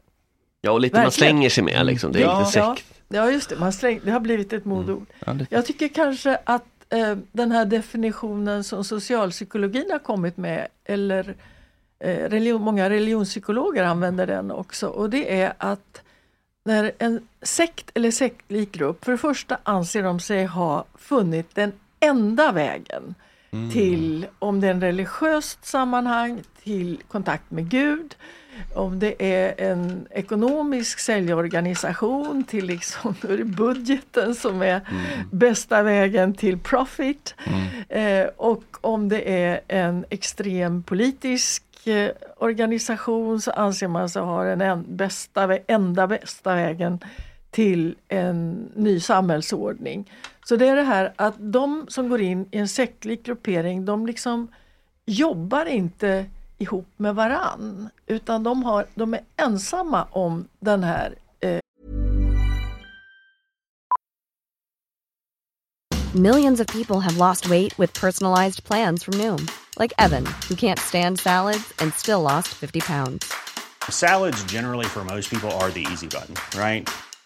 [0.60, 1.30] Ja, och lite man Verkligen.
[1.30, 2.12] slänger sig med liksom.
[2.12, 2.46] Det är Ja.
[2.46, 2.86] inte ja, sekt.
[3.08, 5.06] ja just det, man släng, det har blivit ett modord.
[5.26, 5.46] Ja, det...
[5.50, 11.34] Jag tycker kanske att eh, den här definitionen som socialpsykologin har kommit med, eller eh,
[12.04, 16.02] Eh, religion, många religionspsykologer använder den också, och det är att
[16.64, 21.72] när en sekt eller sektlik grupp, för det första anser de sig ha funnit den
[22.00, 23.14] enda vägen
[23.72, 28.16] till, om det är en religiöst sammanhang, till kontakt med Gud,
[28.74, 34.80] om det är en ekonomisk säljorganisation till liksom, då är det budgeten som är
[35.32, 37.34] bästa vägen till profit.
[37.88, 44.44] Eh, och om det är en extrem politisk eh, organisation så anser man sig ha
[44.44, 47.00] den en, bästa, enda bästa vägen
[47.50, 50.10] till en ny samhällsordning.
[50.44, 54.06] Så det är det här att de som går in i en sektlik gruppering, de
[54.06, 54.48] liksom
[55.06, 56.26] jobbar inte
[56.58, 61.60] ihop med varann, utan de, har, de är ensamma om den här eh,
[66.14, 69.48] Millions of people have lost weight with personalized plans from Noom,
[69.80, 73.32] like Evan, who can't stand salads and still lost 50 pounds.
[73.90, 76.88] Salads, generally, for most people, are the easy button, right?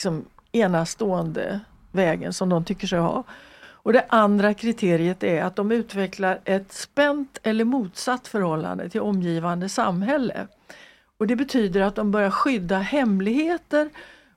[0.00, 1.60] Liksom enastående
[1.92, 3.24] vägen som de tycker sig ha.
[3.82, 9.68] Och det andra kriteriet är att de utvecklar ett spänt eller motsatt förhållande till omgivande
[9.68, 10.46] samhälle.
[11.18, 13.90] Och det betyder att de börjar skydda hemligheter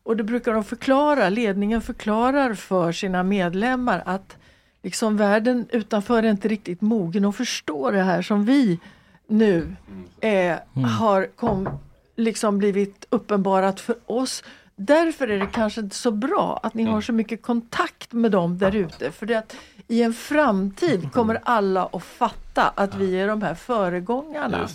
[0.04, 4.38] och det brukar de förklara, ledningen förklarar för sina medlemmar att
[4.82, 8.80] liksom världen utanför är inte riktigt mogen att förstå det här som vi
[9.28, 9.76] nu
[10.22, 10.60] är,
[11.00, 11.70] har kom,
[12.16, 14.44] liksom blivit uppenbarat för oss.
[14.76, 18.58] Därför är det kanske inte så bra att ni har så mycket kontakt med dem
[18.58, 19.12] där ute.
[19.12, 19.56] För det att
[19.88, 24.68] i en framtid kommer alla att fatta att vi är de här föregångarna.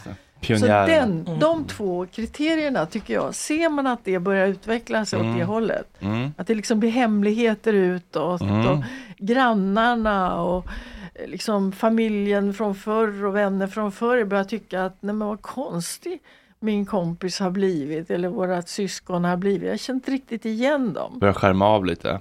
[0.43, 5.25] Så den, de två kriterierna tycker jag, ser man att det börjar utveckla sig åt
[5.25, 5.39] Mm.
[5.39, 5.97] det hållet.
[6.01, 6.31] Mm.
[6.37, 8.67] Att det liksom blir hemligheter utåt Mm.
[8.69, 8.85] och
[9.19, 10.67] grannarna och
[11.15, 15.43] eh, liksom familjen från förr och vänner från förr börjar tycka att nej men vad
[15.43, 16.19] konstig
[16.61, 19.68] min kompis har blivit eller vårat syskon har blivit.
[19.68, 21.18] Jag känner inte riktigt igen dem.
[21.18, 22.21] Börjar skärma av lite.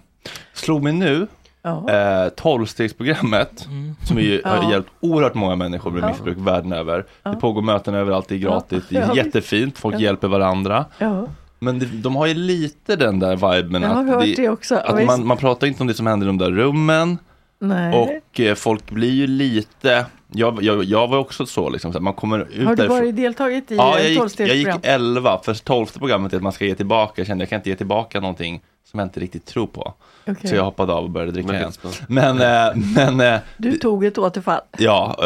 [0.53, 1.27] Slog mig nu,
[1.61, 1.89] Ja.
[1.89, 3.67] eh, tolvstegsprogrammet,
[4.03, 4.71] som är ju, har Ja.
[4.71, 6.07] hjälpt oerhört många människor med Ja.
[6.07, 7.05] missbruk världen över.
[7.23, 7.31] Ja.
[7.31, 9.99] Det pågår möten överallt, det är gratis, det är jättefint, folk Ja.
[9.99, 10.85] hjälper varandra.
[10.97, 11.27] Ja.
[11.59, 14.75] Men det, de har ju lite den där viben Jag har att, hört det också.
[14.75, 17.17] Ja, att man, man pratar inte om det som händer i de där rummen.
[17.59, 17.95] Nej.
[17.95, 22.13] Och eh, folk blir ju lite, jag, jag, jag var också så liksom, så man
[22.13, 25.53] kommer ut har du därifrån- varit deltagit i Ja, jag gick, jag gick 11, för
[25.53, 28.19] tolfte programmet är att man ska ge tillbaka, jag kände jag kan inte ge tillbaka
[28.19, 29.93] någonting som jag inte riktigt tror på.
[30.27, 30.49] Okej.
[30.49, 31.71] Så jag hoppade av och började dricka Men igen.
[32.07, 34.61] Men, eh, men eh, Du tog ett återfall.
[34.77, 35.17] ja,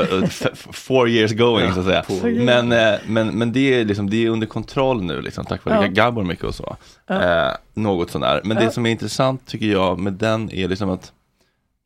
[0.71, 2.03] four years going så att säga.
[2.45, 5.75] Men, eh, men, men det, är liksom, det är under kontroll nu, liksom, tack vare
[5.81, 5.87] Ja.
[5.87, 6.75] Gabor mycket och så.
[7.07, 7.47] Ja.
[7.47, 8.41] Eh, något sånär.
[8.43, 8.63] Men Ja.
[8.63, 11.11] det som är intressant tycker jag med den är liksom att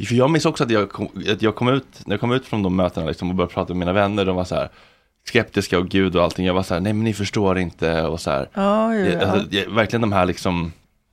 [0.03, 2.45] för jag minns också att jag kom, att jag kom ut, när jag kom ut
[2.45, 4.69] från de mötena liksom och började prata med mina vänner, de var så här
[5.27, 6.45] skeptiska och gud och allting.
[6.45, 8.49] Jag var så här, nej men ni förstår inte och så här.
[8.53, 9.27] Ja, ja, Jag- ja.
[9.27, 10.71] Alltså, jag- verkligen de här liksom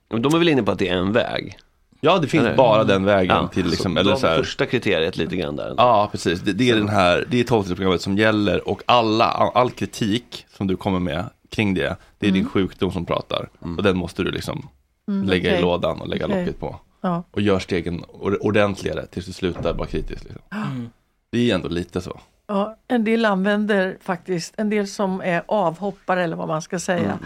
[0.09, 1.57] de är väl inne på att det är en väg?
[2.01, 2.55] Ja, det finns Eller?
[2.57, 5.55] bara den vägen Ja, till liksom, så eller de så här, första kriteriet lite grann
[5.55, 5.73] där.
[5.77, 6.41] Ja, precis.
[6.41, 10.67] Det, det är den här, det är tolvstegsprogrammet som gäller och alla, all, kritik som
[10.67, 13.49] du kommer med kring det, det är din sjukdom som pratar.
[13.77, 14.67] Och den måste du liksom
[15.07, 15.59] Mm, lägga okej.
[15.59, 16.39] i lådan och lägga Okej.
[16.45, 16.79] locket på.
[17.03, 17.23] Ja.
[17.31, 20.23] Och gör stegen or- ordentligare tills du slutar vara kritisk.
[20.23, 20.89] Liksom.
[21.31, 22.19] Det är ändå lite så.
[22.47, 26.99] Ja, en del använder faktiskt, en del som är avhoppare eller vad man ska säga,
[27.03, 27.17] Mm.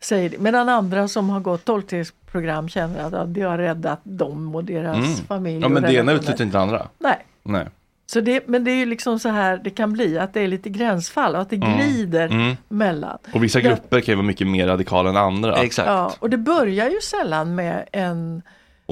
[0.00, 0.38] säger det.
[0.38, 4.96] Medan andra som har gått tolvstegsprogram känner att ja, det har räddat dem och deras
[4.96, 5.08] Mm.
[5.14, 5.62] familj.
[5.62, 6.86] Ja, men det ena utesluter inte det andra.
[6.98, 7.26] Nej.
[7.42, 7.66] Nej.
[8.06, 10.48] Så det, men det är ju liksom så här det kan bli, att det är
[10.48, 11.78] lite gränsfall och att det Mm.
[11.78, 12.56] glider Mm.
[12.68, 13.18] mellan.
[13.34, 15.56] Och vissa grupper kan ju vara mycket mer radikala än andra.
[15.76, 18.42] Ja, och det börjar ju sällan med en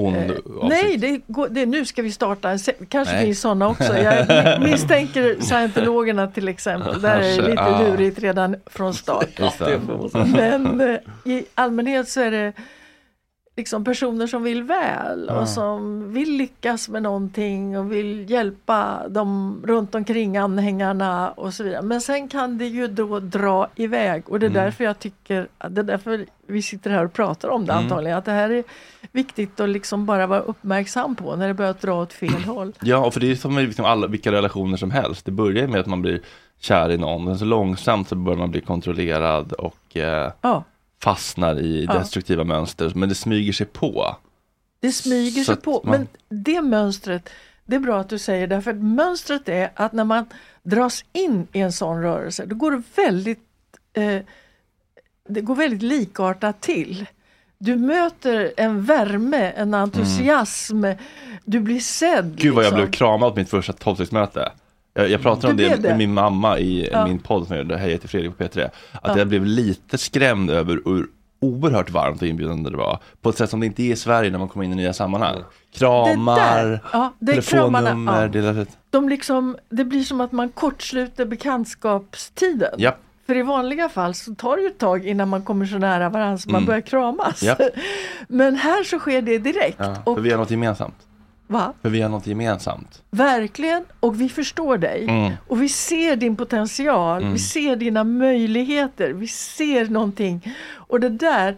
[0.06, 2.58] Ond Eh, nej, det, går, det, nu ska vi starta
[2.88, 3.24] kanske Nej.
[3.24, 3.98] finns sådana också.
[3.98, 7.00] Jag misstänker scientologerna till exempel.
[7.00, 7.82] Där är det lite ah.
[7.82, 9.40] lurigt redan från start.
[10.26, 12.52] Men eh, i allmänhet så är det
[13.60, 15.40] liksom personer som vill väl Ja.
[15.40, 21.64] och som vill lyckas med någonting och vill hjälpa de runt omkring anhängarna och så
[21.64, 21.82] vidare.
[21.82, 24.64] Men sen kan det ju då dra iväg och det är Mm.
[24.64, 27.84] därför jag tycker, det är därför vi sitter här och pratar om det Mm.
[27.84, 28.64] antagligen, att det här är
[29.12, 32.72] viktigt att liksom bara vara uppmärksam på när det börjar dra åt fel håll.
[32.80, 35.24] Ja, och för det är som med liksom alla, vilka relationer som helst.
[35.26, 36.20] Det börjar med att man blir
[36.60, 40.64] kär i någon, men så långsamt så börjar man bli kontrollerad och eh, Ja.
[41.02, 41.92] Fastnar i Ja.
[41.98, 42.92] destruktiva mönster.
[42.94, 44.16] Men det smyger sig på.
[44.80, 45.80] Det smyger sig på.
[45.84, 45.90] man-
[46.28, 47.30] Men det mönstret,
[47.64, 50.26] det är bra att du säger det, för mönstret är att när man
[50.62, 53.40] dras in i en sån rörelse, då går det väldigt,
[53.92, 54.18] eh,
[55.28, 57.06] det går väldigt likartat till.
[57.58, 60.84] Du möter en värme, en entusiasm,
[61.44, 62.24] du blir sedd.
[62.24, 62.36] Mm.
[62.36, 62.76] Gud vad jag liksom.
[62.84, 64.52] blev kramad på mitt första tolvstegsmöte.
[65.00, 65.96] Jag, jag pratade om det blev med det?
[65.96, 67.06] min mamma i Ja.
[67.06, 68.64] min podd som jag gjorde, Hej jag heter Fredrik på P3.
[68.92, 69.18] Att Ja.
[69.18, 71.06] jag blev lite skrämd över hur
[71.42, 72.98] oerhört varmt och inbjudande det var.
[73.22, 74.92] På ett sätt som det inte är i Sverige när man kommer in i nya
[74.92, 75.36] sammanhang.
[75.74, 78.62] Kramar, Det ja, det kramarna, telefonnummer, ja.
[78.62, 78.68] ut.
[78.90, 82.70] De liksom, det blir som att man kortsluter bekantskapstiden.
[82.78, 82.98] Japp.
[83.26, 86.08] För i vanliga fall så tar det ju ett tag innan man kommer så nära
[86.08, 86.66] varandra så man Mm.
[86.66, 87.42] börjar kramas.
[88.28, 89.76] Men här så sker det direkt.
[89.78, 90.94] Ja, Och, för vi har något gemensamt.
[91.50, 91.72] Va?
[91.82, 93.02] För vi har något gemensamt.
[93.10, 95.04] Verkligen, och vi förstår dig.
[95.08, 95.32] Mm.
[95.48, 97.32] Och vi ser din potential, Mm.
[97.32, 100.54] vi ser dina möjligheter, vi ser någonting.
[100.74, 101.56] Och det där,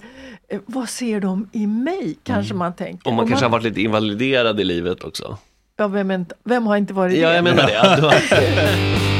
[0.48, 2.18] eh, vad ser de i mig?
[2.22, 3.08] Kanske man tänker.
[3.08, 5.38] Och man Och kanske har varit lite invaliderad i livet också.
[5.76, 7.34] ja, vem, vem har inte varit Ja, det?
[7.34, 9.02] jag menar det.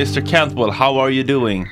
[0.00, 1.66] Mr Cantwell, how are you doing?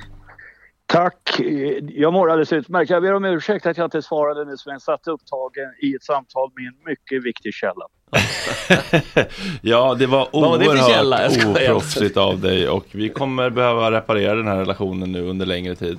[0.87, 1.41] Tack.
[1.81, 2.91] Jag mår alldeles utmärkt.
[2.91, 6.03] Jag ber om ursäkt att jag inte svarade nyss men jag satt upptagen i ett
[6.03, 7.87] samtal med en mycket viktig källa.
[9.63, 15.13] Ja, det var oerhört oproffsigt av dig och vi kommer behöva reparera den här relationen
[15.13, 15.99] nu under längre tid.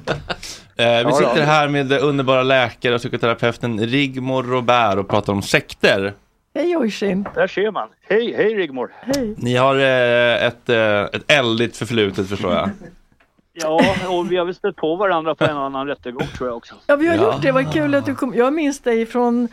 [0.76, 6.14] Eh, vi sitter här med underbara läkare och psykoterapeuten Rigmor Robert och pratar om sekter.
[6.60, 7.26] Hej Oisin!
[7.36, 7.89] Där ser man.
[8.10, 8.91] Hej, hej Rigmor.
[9.01, 9.36] Hej!
[9.38, 12.70] Ni har eh, ett, eh, ett eldigt förflutet förstår jag.
[13.53, 16.57] Ja, och vi har väl stött på varandra på en och annan rättegång tror jag
[16.57, 16.76] också.
[16.88, 17.34] Ja, vi har Ja.
[17.34, 17.51] gjort det.
[17.51, 18.34] Vad kul att du kom.
[18.36, 19.47] Jag minns dig från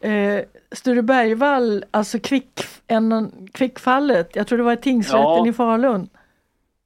[0.00, 0.40] eh,
[0.72, 4.36] Sture Bergvall, alltså kvick, en, kvickfallet.
[4.36, 5.48] Jag tror det var i tingsrätten Ja.
[5.48, 6.08] i Falun.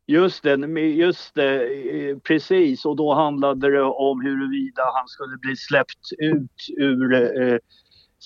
[0.06, 2.84] Just det, just det, eh, precis.
[2.84, 7.58] Och då handlade det om huruvida han skulle bli släppt ut ur, eh,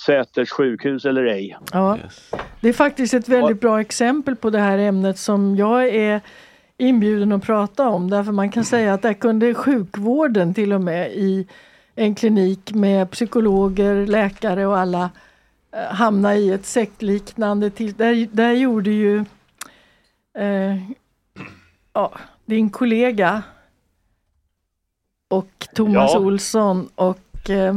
[0.07, 1.57] Säters sjukhus eller ej.
[1.73, 1.99] Ja.
[2.61, 6.21] Det är faktiskt ett väldigt bra exempel på det här ämnet som jag är
[6.77, 8.11] inbjuden att prata om.
[8.11, 11.47] Därför man kan säga att där kunde sjukvården till och med i
[11.95, 15.11] en klinik med psykologer, läkare och alla
[15.73, 17.93] eh, hamna i ett sektliknande till.
[17.93, 19.25] Där, där gjorde ju
[20.39, 20.77] eh,
[21.93, 22.13] ja,
[22.45, 23.43] din kollega
[25.29, 26.19] och Thomas Ja.
[26.19, 27.75] Olsson och eh,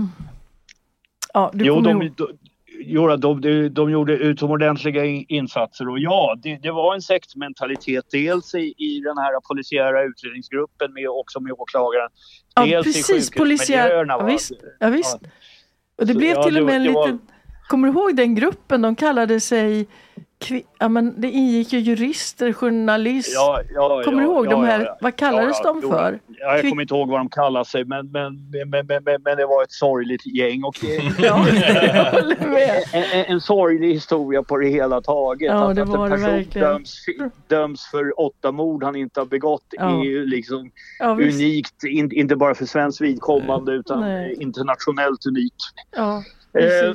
[1.34, 2.12] ja, du Jo, de, ihåg.
[2.18, 8.06] de, de, de, de gjorde utomordentliga in- insatser och ja, det, det var en sektmentalitet
[8.12, 12.10] dels i, i den här polisiära utredningsgruppen med också med åklagaren.
[12.56, 14.06] Ja, dels precis, i polisiär.
[14.08, 14.52] Ja, visst.
[14.80, 15.16] Ja, visst.
[15.98, 17.22] Och det Så, blev ja, till och med en det var- liten...
[17.68, 18.82] Kommer du ihåg den gruppen?
[18.82, 19.88] De kallade sig...
[20.80, 23.32] Ja, men det ingick ju jurister, journalist.
[23.36, 24.90] Ja, ja, Kommer du ihåg de här?
[25.02, 26.20] Vad kallades de för?
[26.28, 28.88] Ja, jag kommer inte ihåg vad de kallar sig men, men, men,
[29.24, 30.64] men, det var ett sorgligt gäng.
[30.64, 30.84] Och
[32.94, 35.52] en, en, sorglig historia på det hela taget.
[35.52, 37.06] Att, en person döms,
[37.48, 41.84] döms för åtta mord han inte har begått är ju liksom unikt.
[41.84, 45.62] In, inte bara för svensk vidkommande utan internationellt unikt.
[46.60, 46.94] Eh.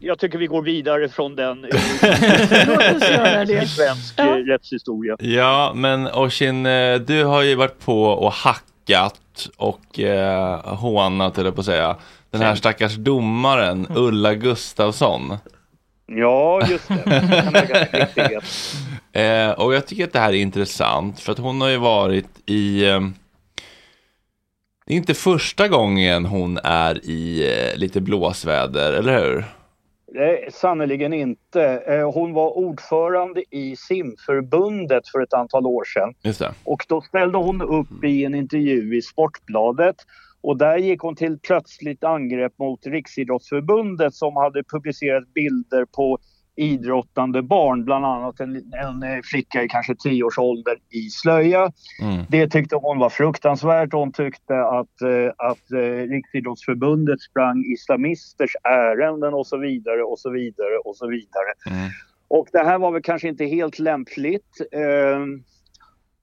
[0.00, 1.62] Jag tycker vi går vidare från den
[3.46, 3.66] det.
[3.68, 4.24] svensk Ja.
[4.24, 5.16] eh, rättshistoria.
[5.20, 11.50] Ja, men Oshin, eh, du har ju varit på och hackat och eh, hånat, eller
[11.50, 11.96] på att säga,
[12.30, 15.36] den här stackars domaren Ulla Gustafsson.
[16.06, 18.40] Ja, just det.
[19.12, 22.28] Eh, och jag tycker att det här är intressant för att hon har ju varit
[22.46, 22.86] i...
[22.88, 23.00] Eh,
[24.86, 29.44] det är inte första gången hon är i eh, lite blåsväder, eller hur?
[30.12, 31.62] Nej, sannerligen inte.
[31.86, 36.14] Eh, Hon var ordförande i simförbundet för ett antal år sedan.
[36.64, 39.96] Och då ställde hon upp i en intervju i Sportbladet.
[40.42, 46.18] Och där gick hon till plötsligt angrepp mot Riksidrottsförbundet som hade publicerat bilder på
[46.56, 51.72] idrottande barn, bland annat en, en eh, flicka i kanske tioårsåldern i slöja.
[52.02, 52.24] Mm.
[52.28, 53.92] Det tyckte hon var fruktansvärt.
[53.92, 60.30] Hon tyckte att, eh, att eh, Riksidrottsförbundet sprang islamisters ärenden och så vidare och så
[60.30, 61.52] vidare och så vidare.
[61.70, 61.90] Mm.
[62.28, 64.60] Och det här var väl kanske inte helt lämpligt.
[64.72, 65.20] Eh,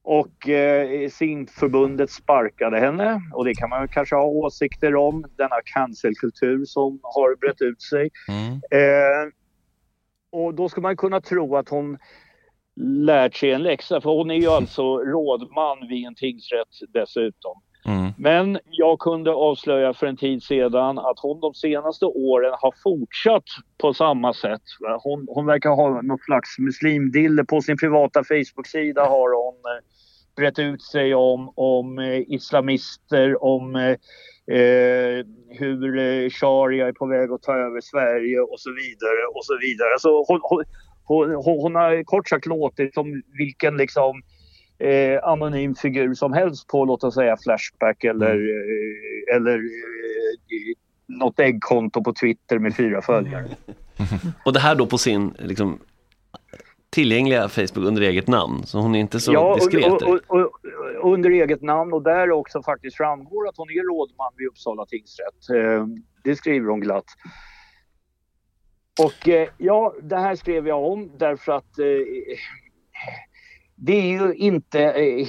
[0.03, 5.25] och eh, simförbundet sparkade henne och det kan man kanske ha åsikter om.
[5.37, 8.09] Denna cancelkultur som har brett ut sig.
[8.29, 8.53] Mm.
[8.53, 9.31] Eh,
[10.37, 11.97] och då ska man kunna tro att hon
[13.05, 17.61] lärt sig en läxa för hon är ju alltså rådman vid en tingsrätt dessutom.
[17.85, 18.11] Mm.
[18.17, 23.43] Men jag kunde avslöja för en tid sedan att hon de senaste åren har fortsatt
[23.77, 24.61] på samma sätt.
[25.03, 27.43] Hon, hon verkar ha någon slags muslimdille.
[27.45, 29.83] På sin privata Facebook-sida har hon eh,
[30.37, 33.95] brett ut sig om, om eh, islamister, om eh,
[34.57, 39.27] eh, hur eh, sharia är på väg att ta över Sverige och så vidare.
[39.35, 39.91] och så vidare.
[39.93, 40.63] Alltså, hon, hon,
[41.03, 44.21] hon, hon, hon har kort sagt låtit som vilken liksom
[44.79, 50.75] eh, anonym figur som helst på låt oss säga Flashback eller, eh, eller eh,
[51.07, 53.47] något äggkonto på Twitter med fyra följare.
[54.45, 55.79] Och det här då på sin liksom,
[56.89, 58.65] tillgängliga Facebook under eget namn.
[58.65, 59.85] Så hon är inte så ja, diskret.
[59.85, 60.51] och, och, och,
[61.01, 64.85] och, under eget namn och där också faktiskt framgår att hon är rådman vid Uppsala
[64.85, 65.49] tingsrätt.
[65.55, 65.87] Eh,
[66.23, 67.05] det skriver hon glatt.
[68.99, 71.85] Och eh, ja, det här skrev jag om därför att eh,
[73.75, 74.79] det är ju inte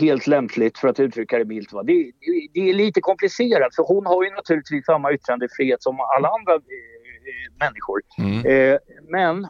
[0.01, 1.73] helt lämpligt för att uttrycka det milt.
[1.73, 1.83] Va?
[1.83, 2.13] Det,
[2.55, 6.61] det, är lite komplicerat för hon har ju naturligtvis samma yttrandefrihet som alla andra
[7.61, 8.01] människor.
[8.19, 8.79] Mm.
[9.09, 9.49] Men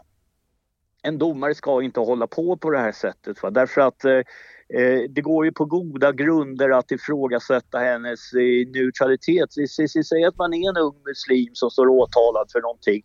[1.02, 3.42] en domare ska inte hålla på på det här sättet.
[3.42, 3.50] Va?
[3.50, 9.48] Därför att eh, eh det går ju på goda grunder att ifrågasätta hennes eh, neutralitet.
[9.56, 13.02] Vi- säger att man är en ung muslim som står åtalad för någonting.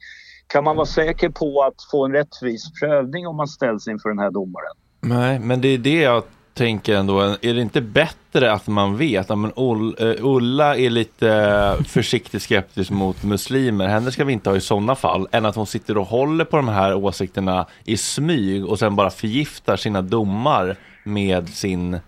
[0.48, 4.20] Kan man vara säker på att få en rättvis prövning om man ställs inför den
[4.20, 4.76] här domaren?
[5.02, 6.24] Nej, men det är det jag
[6.54, 7.22] tänker ändå.
[7.22, 9.51] Är det inte bättre att man vet att men
[9.99, 13.88] eh, Ulla är lite försiktigt skeptisk mot muslimer.
[13.88, 15.28] Henne ska vi inte ha i sådana fall.
[15.32, 19.10] Än att hon sitter och håller på de här åsikterna i smyg och sen bara
[19.10, 21.99] förgiftar sina domar med sin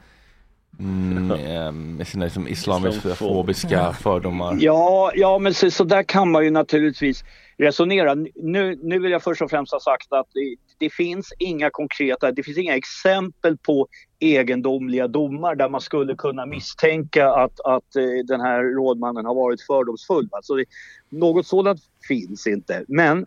[0.80, 4.58] mm, eh, med sina liksom, islamisk-fobiska fördomar.
[4.60, 7.24] Ja, ja men så, så där kan man ju naturligtvis
[7.58, 8.16] resonera.
[8.36, 12.32] Nu, nu vill jag först och främst ha sagt att det, det finns inga konkreta,
[12.32, 13.88] det finns inga exempel på
[14.20, 19.62] egendomliga domar där man skulle kunna misstänka att, att eh, den här rådmannen har varit
[19.62, 20.30] fördomsfull.
[20.32, 20.66] Alltså det,
[21.10, 22.86] något sådant finns inte.
[22.88, 23.26] Men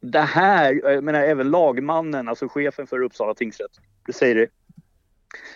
[0.00, 3.70] det här, jag menar även lagmannen, alltså chefen för Uppsala tingsrätt,
[4.06, 4.46] det säger det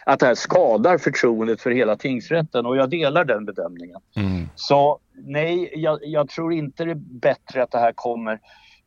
[0.06, 4.00] att det här skadar förtroendet för hela tingsrätten och jag delar den bedömningen.
[4.16, 4.48] Mm.
[4.54, 8.40] Så nej, jag, jag tror inte det är bättre att det här kommer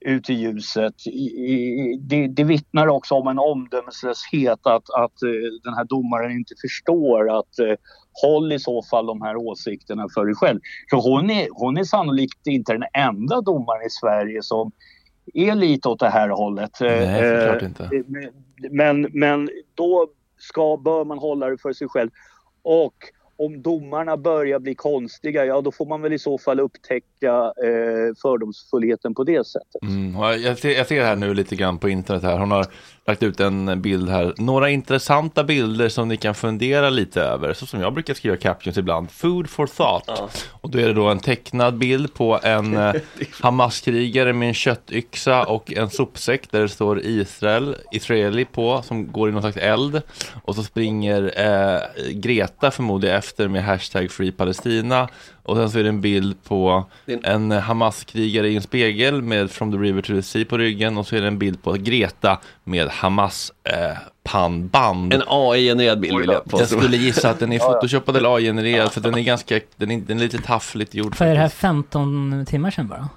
[0.06, 1.08] ut i ljuset.
[1.08, 5.30] I, i, det, det vittnar också om en omdömeslöshet att, att eh,
[5.64, 7.76] den här domaren inte förstår att eh,
[8.24, 10.60] håll i så fall de här åsikterna för dig själv.
[10.90, 14.72] För hon är, hon är sannolikt inte den enda domaren i Sverige som
[15.34, 16.72] är lite åt det här hållet.
[16.80, 18.04] Nej, såklart Eh, inte.
[18.72, 20.08] Men, men då
[20.44, 22.10] ska, bör man hålla det för sig själv.
[22.62, 22.96] Och
[23.36, 27.32] om domarna börjar bli konstiga, ja då får man väl i så fall upptäcka
[27.64, 29.82] eh, fördomsfullheten på det sättet.
[29.82, 32.40] Mm, jag, ser, jag ser här nu lite grann på internet här.
[32.40, 32.66] Hon har
[33.06, 34.34] lagt ut en bild här.
[34.38, 37.54] Några intressanta bilder som ni kan fundera lite över.
[37.54, 39.12] Så som jag brukar skriva captions ibland.
[39.12, 40.34] Food for thought.
[40.52, 42.94] Och då är det då en tecknad bild på en eh,
[43.42, 49.30] Hamas-krigare med en köttyxa och en sopsäck där det står Israel, Israeli på som går
[49.30, 50.02] i någon slags eld.
[50.44, 55.10] Och så springer eh, Greta förmodligen efter med hashtag Free Palestina.
[55.44, 56.86] Och sen så är det en bild på
[57.24, 60.98] en Hamas-krigare i en spegel med From the River to the Sea på ryggen.
[60.98, 63.98] Och så är det en bild på Greta med Hamas eh.
[65.12, 66.66] En AI-genererad bild vill jag Jag påstå.
[66.80, 70.18] skulle gissa att den är photoshopad eller AI-genererad för den är ganska, den är, den
[70.18, 71.16] är lite taffligt gjord.
[71.16, 73.10] För är det här 15 timmar sedan bara?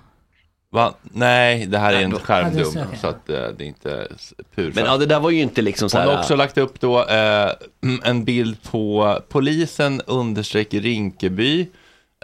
[0.70, 0.94] Va?
[1.02, 2.98] Nej, det här är en Ja, skärmdump så, okej.
[3.00, 4.08] så att eh, det är inte
[4.54, 4.72] pur.
[4.74, 6.12] Men ja, det där var ju inte liksom så Hon här.
[6.14, 7.50] har också lagt upp då eh,
[8.04, 11.68] en bild på polisen understreck Rinkeby.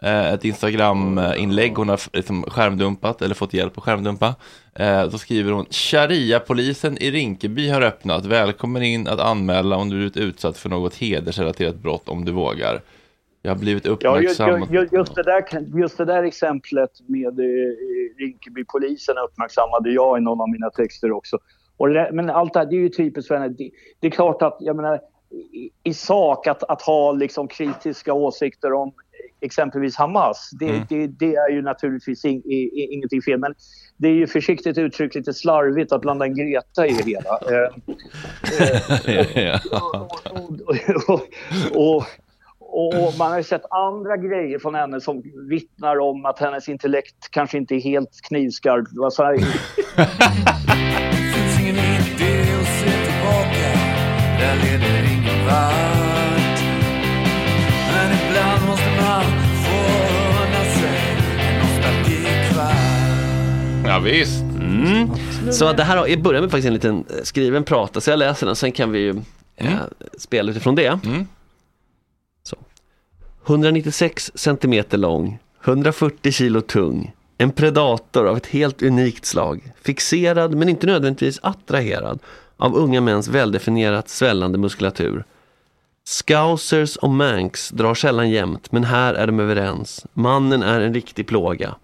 [0.03, 4.35] Eh, ett Instagram-inlägg hon har liksom skärmdumpat eller fått hjälp att skärmdumpa.
[4.75, 8.27] Eh, då skriver hon Sharia-polisen i Rinkeby har öppnat.
[8.27, 12.81] Välkommen in att anmäla om du blivit utsatt för något hedersrelaterat brott om du vågar.
[13.43, 17.45] Jag har blivit Ja, just, just, just, det där, just det där exemplet med eh,
[18.19, 21.39] Rinkebypolisen uppmärksammade jag i någon av mina texter också.
[21.79, 23.49] Där- men allt det här, det är ju typiskt för henne.
[23.49, 25.01] Det, det är klart att, jag menar,
[25.53, 28.93] i, i sak att, att ha liksom kritiska åsikter om
[29.43, 30.87] exempelvis Hamas, det, Mm.
[30.89, 33.39] det, det är ju naturligtvis in, i, i, ingenting fel.
[33.39, 33.55] Men
[33.97, 37.39] det är ju försiktigt uttryckt lite slarvigt att blanda en Greta i det hela.
[41.75, 42.05] Och,
[43.19, 47.59] man har ju sett andra grejer från henne som vittnar om att hennes intellekt kanske
[47.59, 48.85] inte är helt knivskarp.
[48.93, 49.41] Vad sa jag?
[51.35, 53.69] finns ingen idé att se tillbaka
[54.39, 56.02] Där leder ingen vart
[63.93, 64.43] Ja, visst.
[64.43, 65.11] Mm.
[65.53, 68.57] Så det här börjar med faktiskt en liten eh, skriven prata, så jag läser den,
[68.57, 69.15] sen kan vi ju
[69.57, 69.75] eh,
[70.19, 70.99] spela utifrån det.
[72.43, 72.57] Så.
[73.47, 80.69] 196 centimeter lång, 140 kilo tung, en predator av ett helt unikt slag, fixerad men
[80.69, 82.19] inte nödvändigtvis attraherad
[82.57, 85.25] av unga mäns väldefinierat svällande muskulatur.
[86.05, 90.07] Scousers och manx drar sällan jämnt, men här är de överens.
[90.13, 91.75] Mannen är en riktig plåga.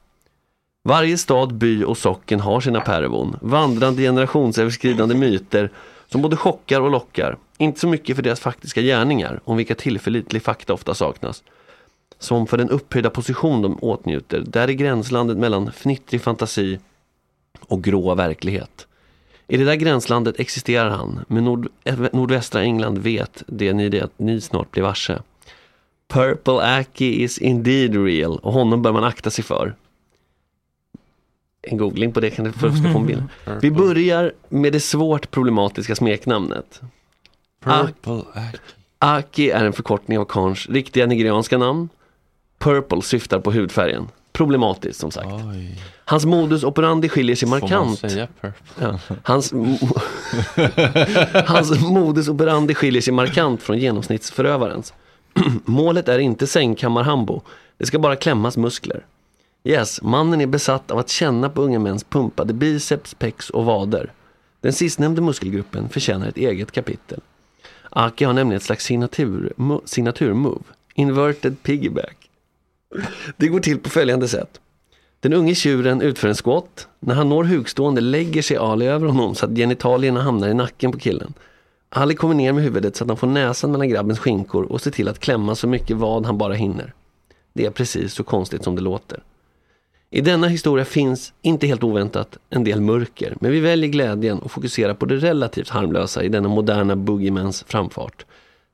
[0.89, 5.71] Varje stad, by och socken har sina pervon, vandrande generationsöverskridande myter
[6.07, 7.37] som både chockar och lockar.
[7.59, 11.43] Inte så mycket för deras faktiska gärningar, om vilka tillförlitlig fakta ofta saknas.
[12.19, 16.79] Som för den upphöjda position de åtnjuter, där är gränslandet mellan fnittrig fantasi
[17.61, 18.87] och grå verklighet.
[19.49, 21.69] I det där gränslandet existerar han, men nord
[22.13, 25.19] nordvästra England vet det ni det ni snart blir varse.
[26.13, 29.75] Purple Aki is indeed real och honom bör man akta sig för.
[31.63, 33.23] En googling på det kan du för att få en bild.
[33.63, 36.81] Vi börjar med det svårt problematiska smeknamnet.
[37.65, 38.23] Purple
[38.99, 41.89] Aki är en förkortning av Karns riktiga nigerianska namn.
[42.59, 44.09] Purple syftar på hudfärgen.
[44.33, 45.29] Problematiskt som sagt.
[46.05, 48.05] Hans modus operandi skiljer sig markant.
[48.81, 48.99] Ja.
[49.23, 49.53] Hans,
[51.47, 54.95] hans modus operandi skiljer sig markant från genomsnittsförövarens.
[55.65, 57.43] Målet är inte sängkammarhambo.
[57.79, 59.05] Det ska bara klämmas muskler.
[59.65, 64.13] Yes, mannen är besatt av att känna på unga mäns pumpade biceps, pex och vader.
[64.61, 67.21] Den sistnämnde muskelgruppen förtjänar ett eget kapitel.
[67.91, 70.65] Aki har nämligen ett slags signatur, mo- signaturmove.
[70.95, 72.31] Inverted piggyback.
[73.37, 74.61] Det går till på följande sätt.
[75.21, 76.89] Den unge tjuren utför en squat.
[77.01, 80.93] När han når hukstående lägger sig Ali över honom så att genitalierna hamnar i nacken
[80.93, 81.35] på killen.
[81.89, 84.91] Ali kommer ner med huvudet så att han får näsan mellan grabbens skinkor och ser
[84.91, 86.95] till att klämma så mycket vad han bara hinner.
[87.53, 89.23] Det är precis så konstigt som det låter.
[90.11, 94.51] I denna historia finns, inte helt oväntat, en del mörker, men vi väljer glädjen och
[94.51, 98.25] fokuserar på det relativt harmlösa i denna moderna boogiemans framfart.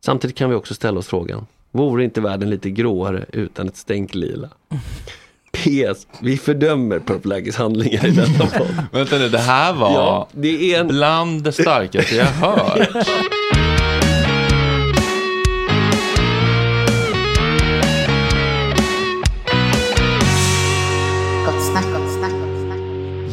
[0.05, 4.15] Samtidigt kan vi också ställa oss frågan, vore inte världen lite gråare utan ett stänk
[4.15, 4.49] lila?
[5.53, 6.07] PS.
[6.21, 8.69] Vi fördömer Purple Aggies handlingar i denna podd.
[8.93, 10.89] Vänta nu, det här var Ja, det är en...
[10.89, 12.89] bland det starkaste jag hört.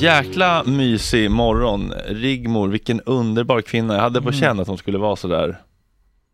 [0.02, 1.94] Jäkla mysig morgon.
[2.08, 3.94] Rigmor, vilken underbar kvinna.
[3.94, 4.40] Jag hade på Mm.
[4.40, 5.62] känn att hon skulle vara sådär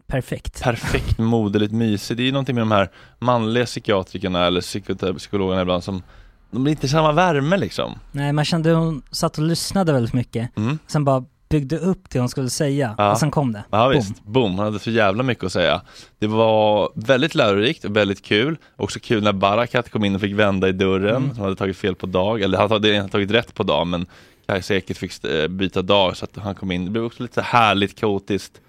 [0.07, 0.63] Perfekt.
[0.63, 2.18] perfekt moderligt mysig.
[2.18, 2.89] Det är ju någonting med de här
[3.20, 6.03] manliga psykiatrikerna eller psyko- psykologerna ibland som
[6.51, 7.99] de blir inte samma värme liksom.
[8.11, 10.57] Nej, man kände hon satt och lyssnade väldigt mycket.
[10.57, 10.80] Mm.
[10.88, 13.11] Sen bara byggde upp det hon skulle säga Ja.
[13.11, 13.63] och sen kom det.
[13.71, 15.81] Ja visst, boom, han hade så jävla mycket att säga.
[16.19, 18.57] Det var väldigt lärorikt och väldigt kul.
[18.75, 21.33] Också kul när Barakat kom in och fick vända i dörren, Mm.
[21.35, 24.05] som hade tagit fel på dag, eller han hade tagit rätt på dag men
[24.47, 26.85] Kajsa Ekis fick eh, byta dag så att han kom in.
[26.85, 28.61] Det blev också lite härligt kaotiskt.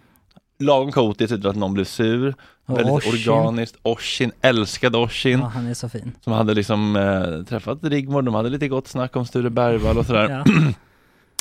[0.60, 2.34] Lagom kaotiskt utan att någon blev sur.
[2.66, 3.32] Och väldigt Oshin.
[3.32, 3.76] organiskt.
[3.82, 5.38] Oshin, älskade Oshin.
[5.40, 6.12] Ja, han är så fin.
[6.24, 10.06] Som hade liksom eh, träffat Rigmor, de hade lite gott snack om Sture Bergvall och
[10.06, 10.44] sådär.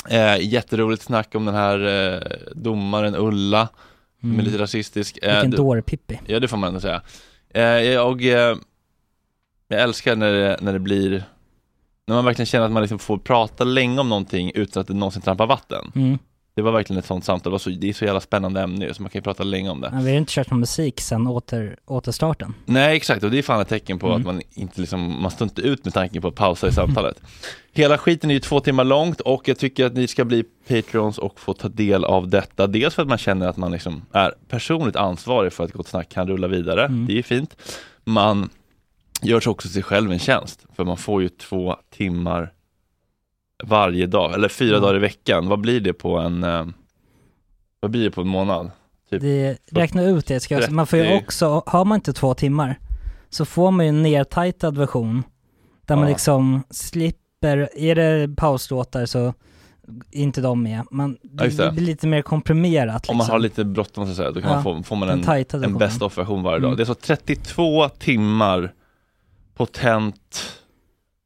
[0.08, 2.20] eh, jätteroligt snack om den här eh,
[2.54, 3.68] domaren Ulla,
[4.22, 4.44] Mm.
[4.44, 5.18] lite rasistisk.
[5.22, 6.20] Eh, Vilken dårpippi.
[6.26, 7.02] Ja det får man ändå säga.
[7.54, 8.56] Eh, jag, eh,
[9.68, 11.24] jag älskar när det, när det blir,
[12.06, 14.94] när man verkligen känner att man liksom får prata länge om någonting utan att det
[14.94, 15.92] någonsin trampar vatten.
[15.94, 16.18] Mm.
[16.58, 18.86] Det var verkligen ett sånt samtal, det, var så, det är så jävla spännande ämne
[18.86, 19.90] ju, så man kan ju prata länge om det.
[19.90, 22.54] Men vi har inte kört någon musik sen åter, återstarten.
[22.64, 24.18] Nej exakt, och det är fan ett tecken på Mm.
[24.20, 27.22] att man inte liksom, man står inte ut med tanken på att pausa i samtalet.
[27.72, 31.18] Hela skiten är ju två timmar långt och jag tycker att ni ska bli Patreons
[31.18, 32.66] och få ta del av detta.
[32.66, 36.08] Dels för att man känner att man liksom är personligt ansvarig för att Gott Snack
[36.08, 36.84] kan rulla vidare.
[36.84, 37.06] Mm.
[37.06, 37.56] Det är fint.
[38.04, 38.50] Man
[39.22, 42.52] gör också sig själv en tjänst, för man får ju två timmar
[43.64, 44.80] varje dag, eller fyra Ja.
[44.80, 45.48] dagar i veckan.
[45.48, 46.66] Vad blir det på en, eh,
[47.80, 48.70] vad blir det på en månad?
[49.10, 51.24] Typ Det, räkna ut det, ska jag, man får ju 30.
[51.24, 52.78] också, har man inte två timmar,
[53.30, 55.22] så får man ju en nertajtad version,
[55.86, 56.08] där man Ja.
[56.10, 59.34] liksom slipper, är det pauslåtar så
[60.10, 60.82] inte de med.
[60.90, 61.72] Man, Ja, det, det.
[61.72, 63.12] blir lite mer komprimerat liksom.
[63.12, 65.08] Om man har lite bråttom så att säga, då kan Ja, man få, får man
[65.08, 65.78] en, en versionen.
[65.78, 66.68] best of version varje dag.
[66.68, 66.76] Mm.
[66.76, 68.72] Det är så 32 timmar
[69.56, 70.52] potent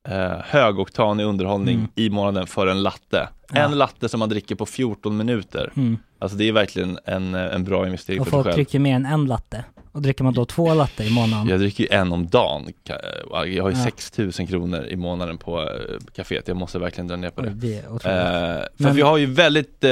[0.09, 1.89] eh, högoktanig underhållning Mm.
[1.95, 3.29] i månaden för en latte.
[3.53, 3.61] Ja.
[3.61, 5.73] En latte som man dricker på 14 minuter.
[5.77, 5.99] Mm.
[6.19, 8.55] Alltså det är verkligen en, eh, en bra investering Och för sig folk själv.
[8.57, 9.65] dricker mer än en latte.
[9.93, 12.67] Och dricker man då två latte i månaden, Jag dricker ju en om dagen.
[12.89, 13.85] Ka- Jag har ju Ja.
[13.85, 15.67] 6000 kronor i månaden på eh,
[16.17, 16.43] kaféet.
[16.49, 17.51] Jag måste verkligen dra ner på det.
[17.51, 17.83] det är.
[17.85, 19.91] Eh, för Men- vi har ju väldigt eh,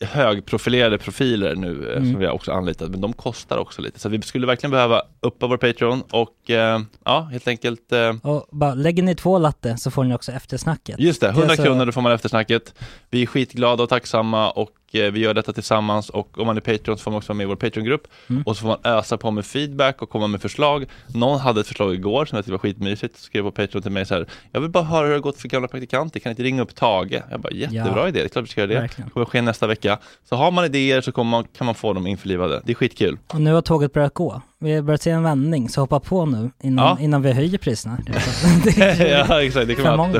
[0.00, 2.10] högprofilerade profiler nu eh, Mm.
[2.12, 4.00] som vi har också anlitat, men de kostar också lite.
[4.00, 8.46] Så vi skulle verkligen behöva uppa vår Patreon och eh, ja, helt enkelt eh, Och
[8.52, 10.98] bara, lägger ni två latte så får ni också eftersnacket.
[10.98, 12.74] Just det, är 100 alltså- kronor då får man eftersnacket.
[13.10, 16.98] Vi är skitglada och tacksamma och vi gör detta tillsammans och om man är Patreon
[16.98, 18.42] så får man också vara med i vår Patreon-grupp Mm.
[18.42, 20.84] och så får man ösa på med feedback och komma med förslag.
[21.14, 24.06] Någon hade ett förslag igår som jag tyckte var skitmysigt, skrev på Patreon till mig
[24.06, 24.26] så här.
[24.52, 26.74] Jag vill bara höra hur det har gått för gamla praktikanter, kan inte ringa upp
[26.74, 27.22] Tage?
[27.30, 28.08] Jag bara jättebra Ja.
[28.08, 28.80] idé, det är klart vi ska göra det.
[28.80, 29.08] Verkligen.
[29.08, 29.98] Det kommer ske nästa vecka.
[30.28, 32.62] Så har man idéer så man, kan man få dem införlivade.
[32.64, 33.18] Det är skitkul.
[33.32, 34.42] Och nu har tåget börjat gå.
[34.58, 37.04] Vi har börjat se en vändning, så hoppa på nu innan, Ja.
[37.04, 37.98] innan vi höjer priserna.
[39.28, 40.12] ja exakt, det kan man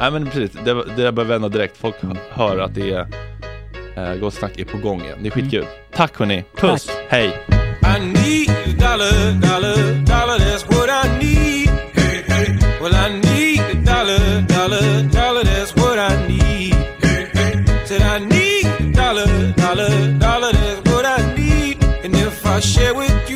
[0.00, 1.76] Nej men precis, det, det där bör vända direkt.
[1.76, 1.94] Folk
[2.30, 3.06] hör att det är
[3.96, 5.18] eh, Gott Snack är på gång igen.
[5.22, 5.66] Det är skitkul.
[5.94, 7.26] Tack hörni, puss, hej!
[7.96, 11.68] I need a dollar, dollar, dollar, that's what I need.
[11.94, 12.58] Hey, hey.
[12.80, 16.74] Well, I need a dollar, dollar, dollar, that's what I need.
[17.02, 17.64] Hey, hey.
[17.86, 21.82] Said I need a dollar, dollar, dollar, that's what I need.
[22.04, 23.35] And if I share with you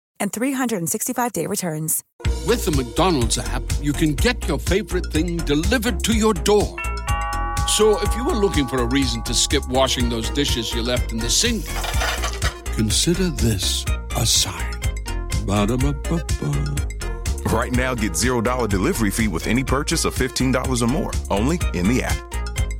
[0.21, 2.03] and 365-day returns.
[2.47, 6.77] With the McDonald's app, you can get your favorite thing delivered to your door.
[7.67, 11.11] So if you were looking for a reason to skip washing those dishes you left
[11.11, 11.65] in the sink,
[12.75, 13.83] consider this
[14.15, 14.79] a sign.
[15.45, 16.75] Ba-da-ba-ba-ba.
[17.45, 21.87] Right now, get $0 delivery fee with any purchase of $15 or more, only in
[21.87, 22.30] the app.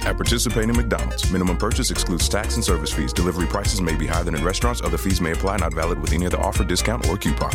[0.04, 3.14] At participating McDonald's, minimum purchase excludes tax and service fees.
[3.14, 4.82] Delivery prices may be higher than in restaurants.
[4.82, 7.52] Other fees may apply, not valid with any other offer, discount, or coupon.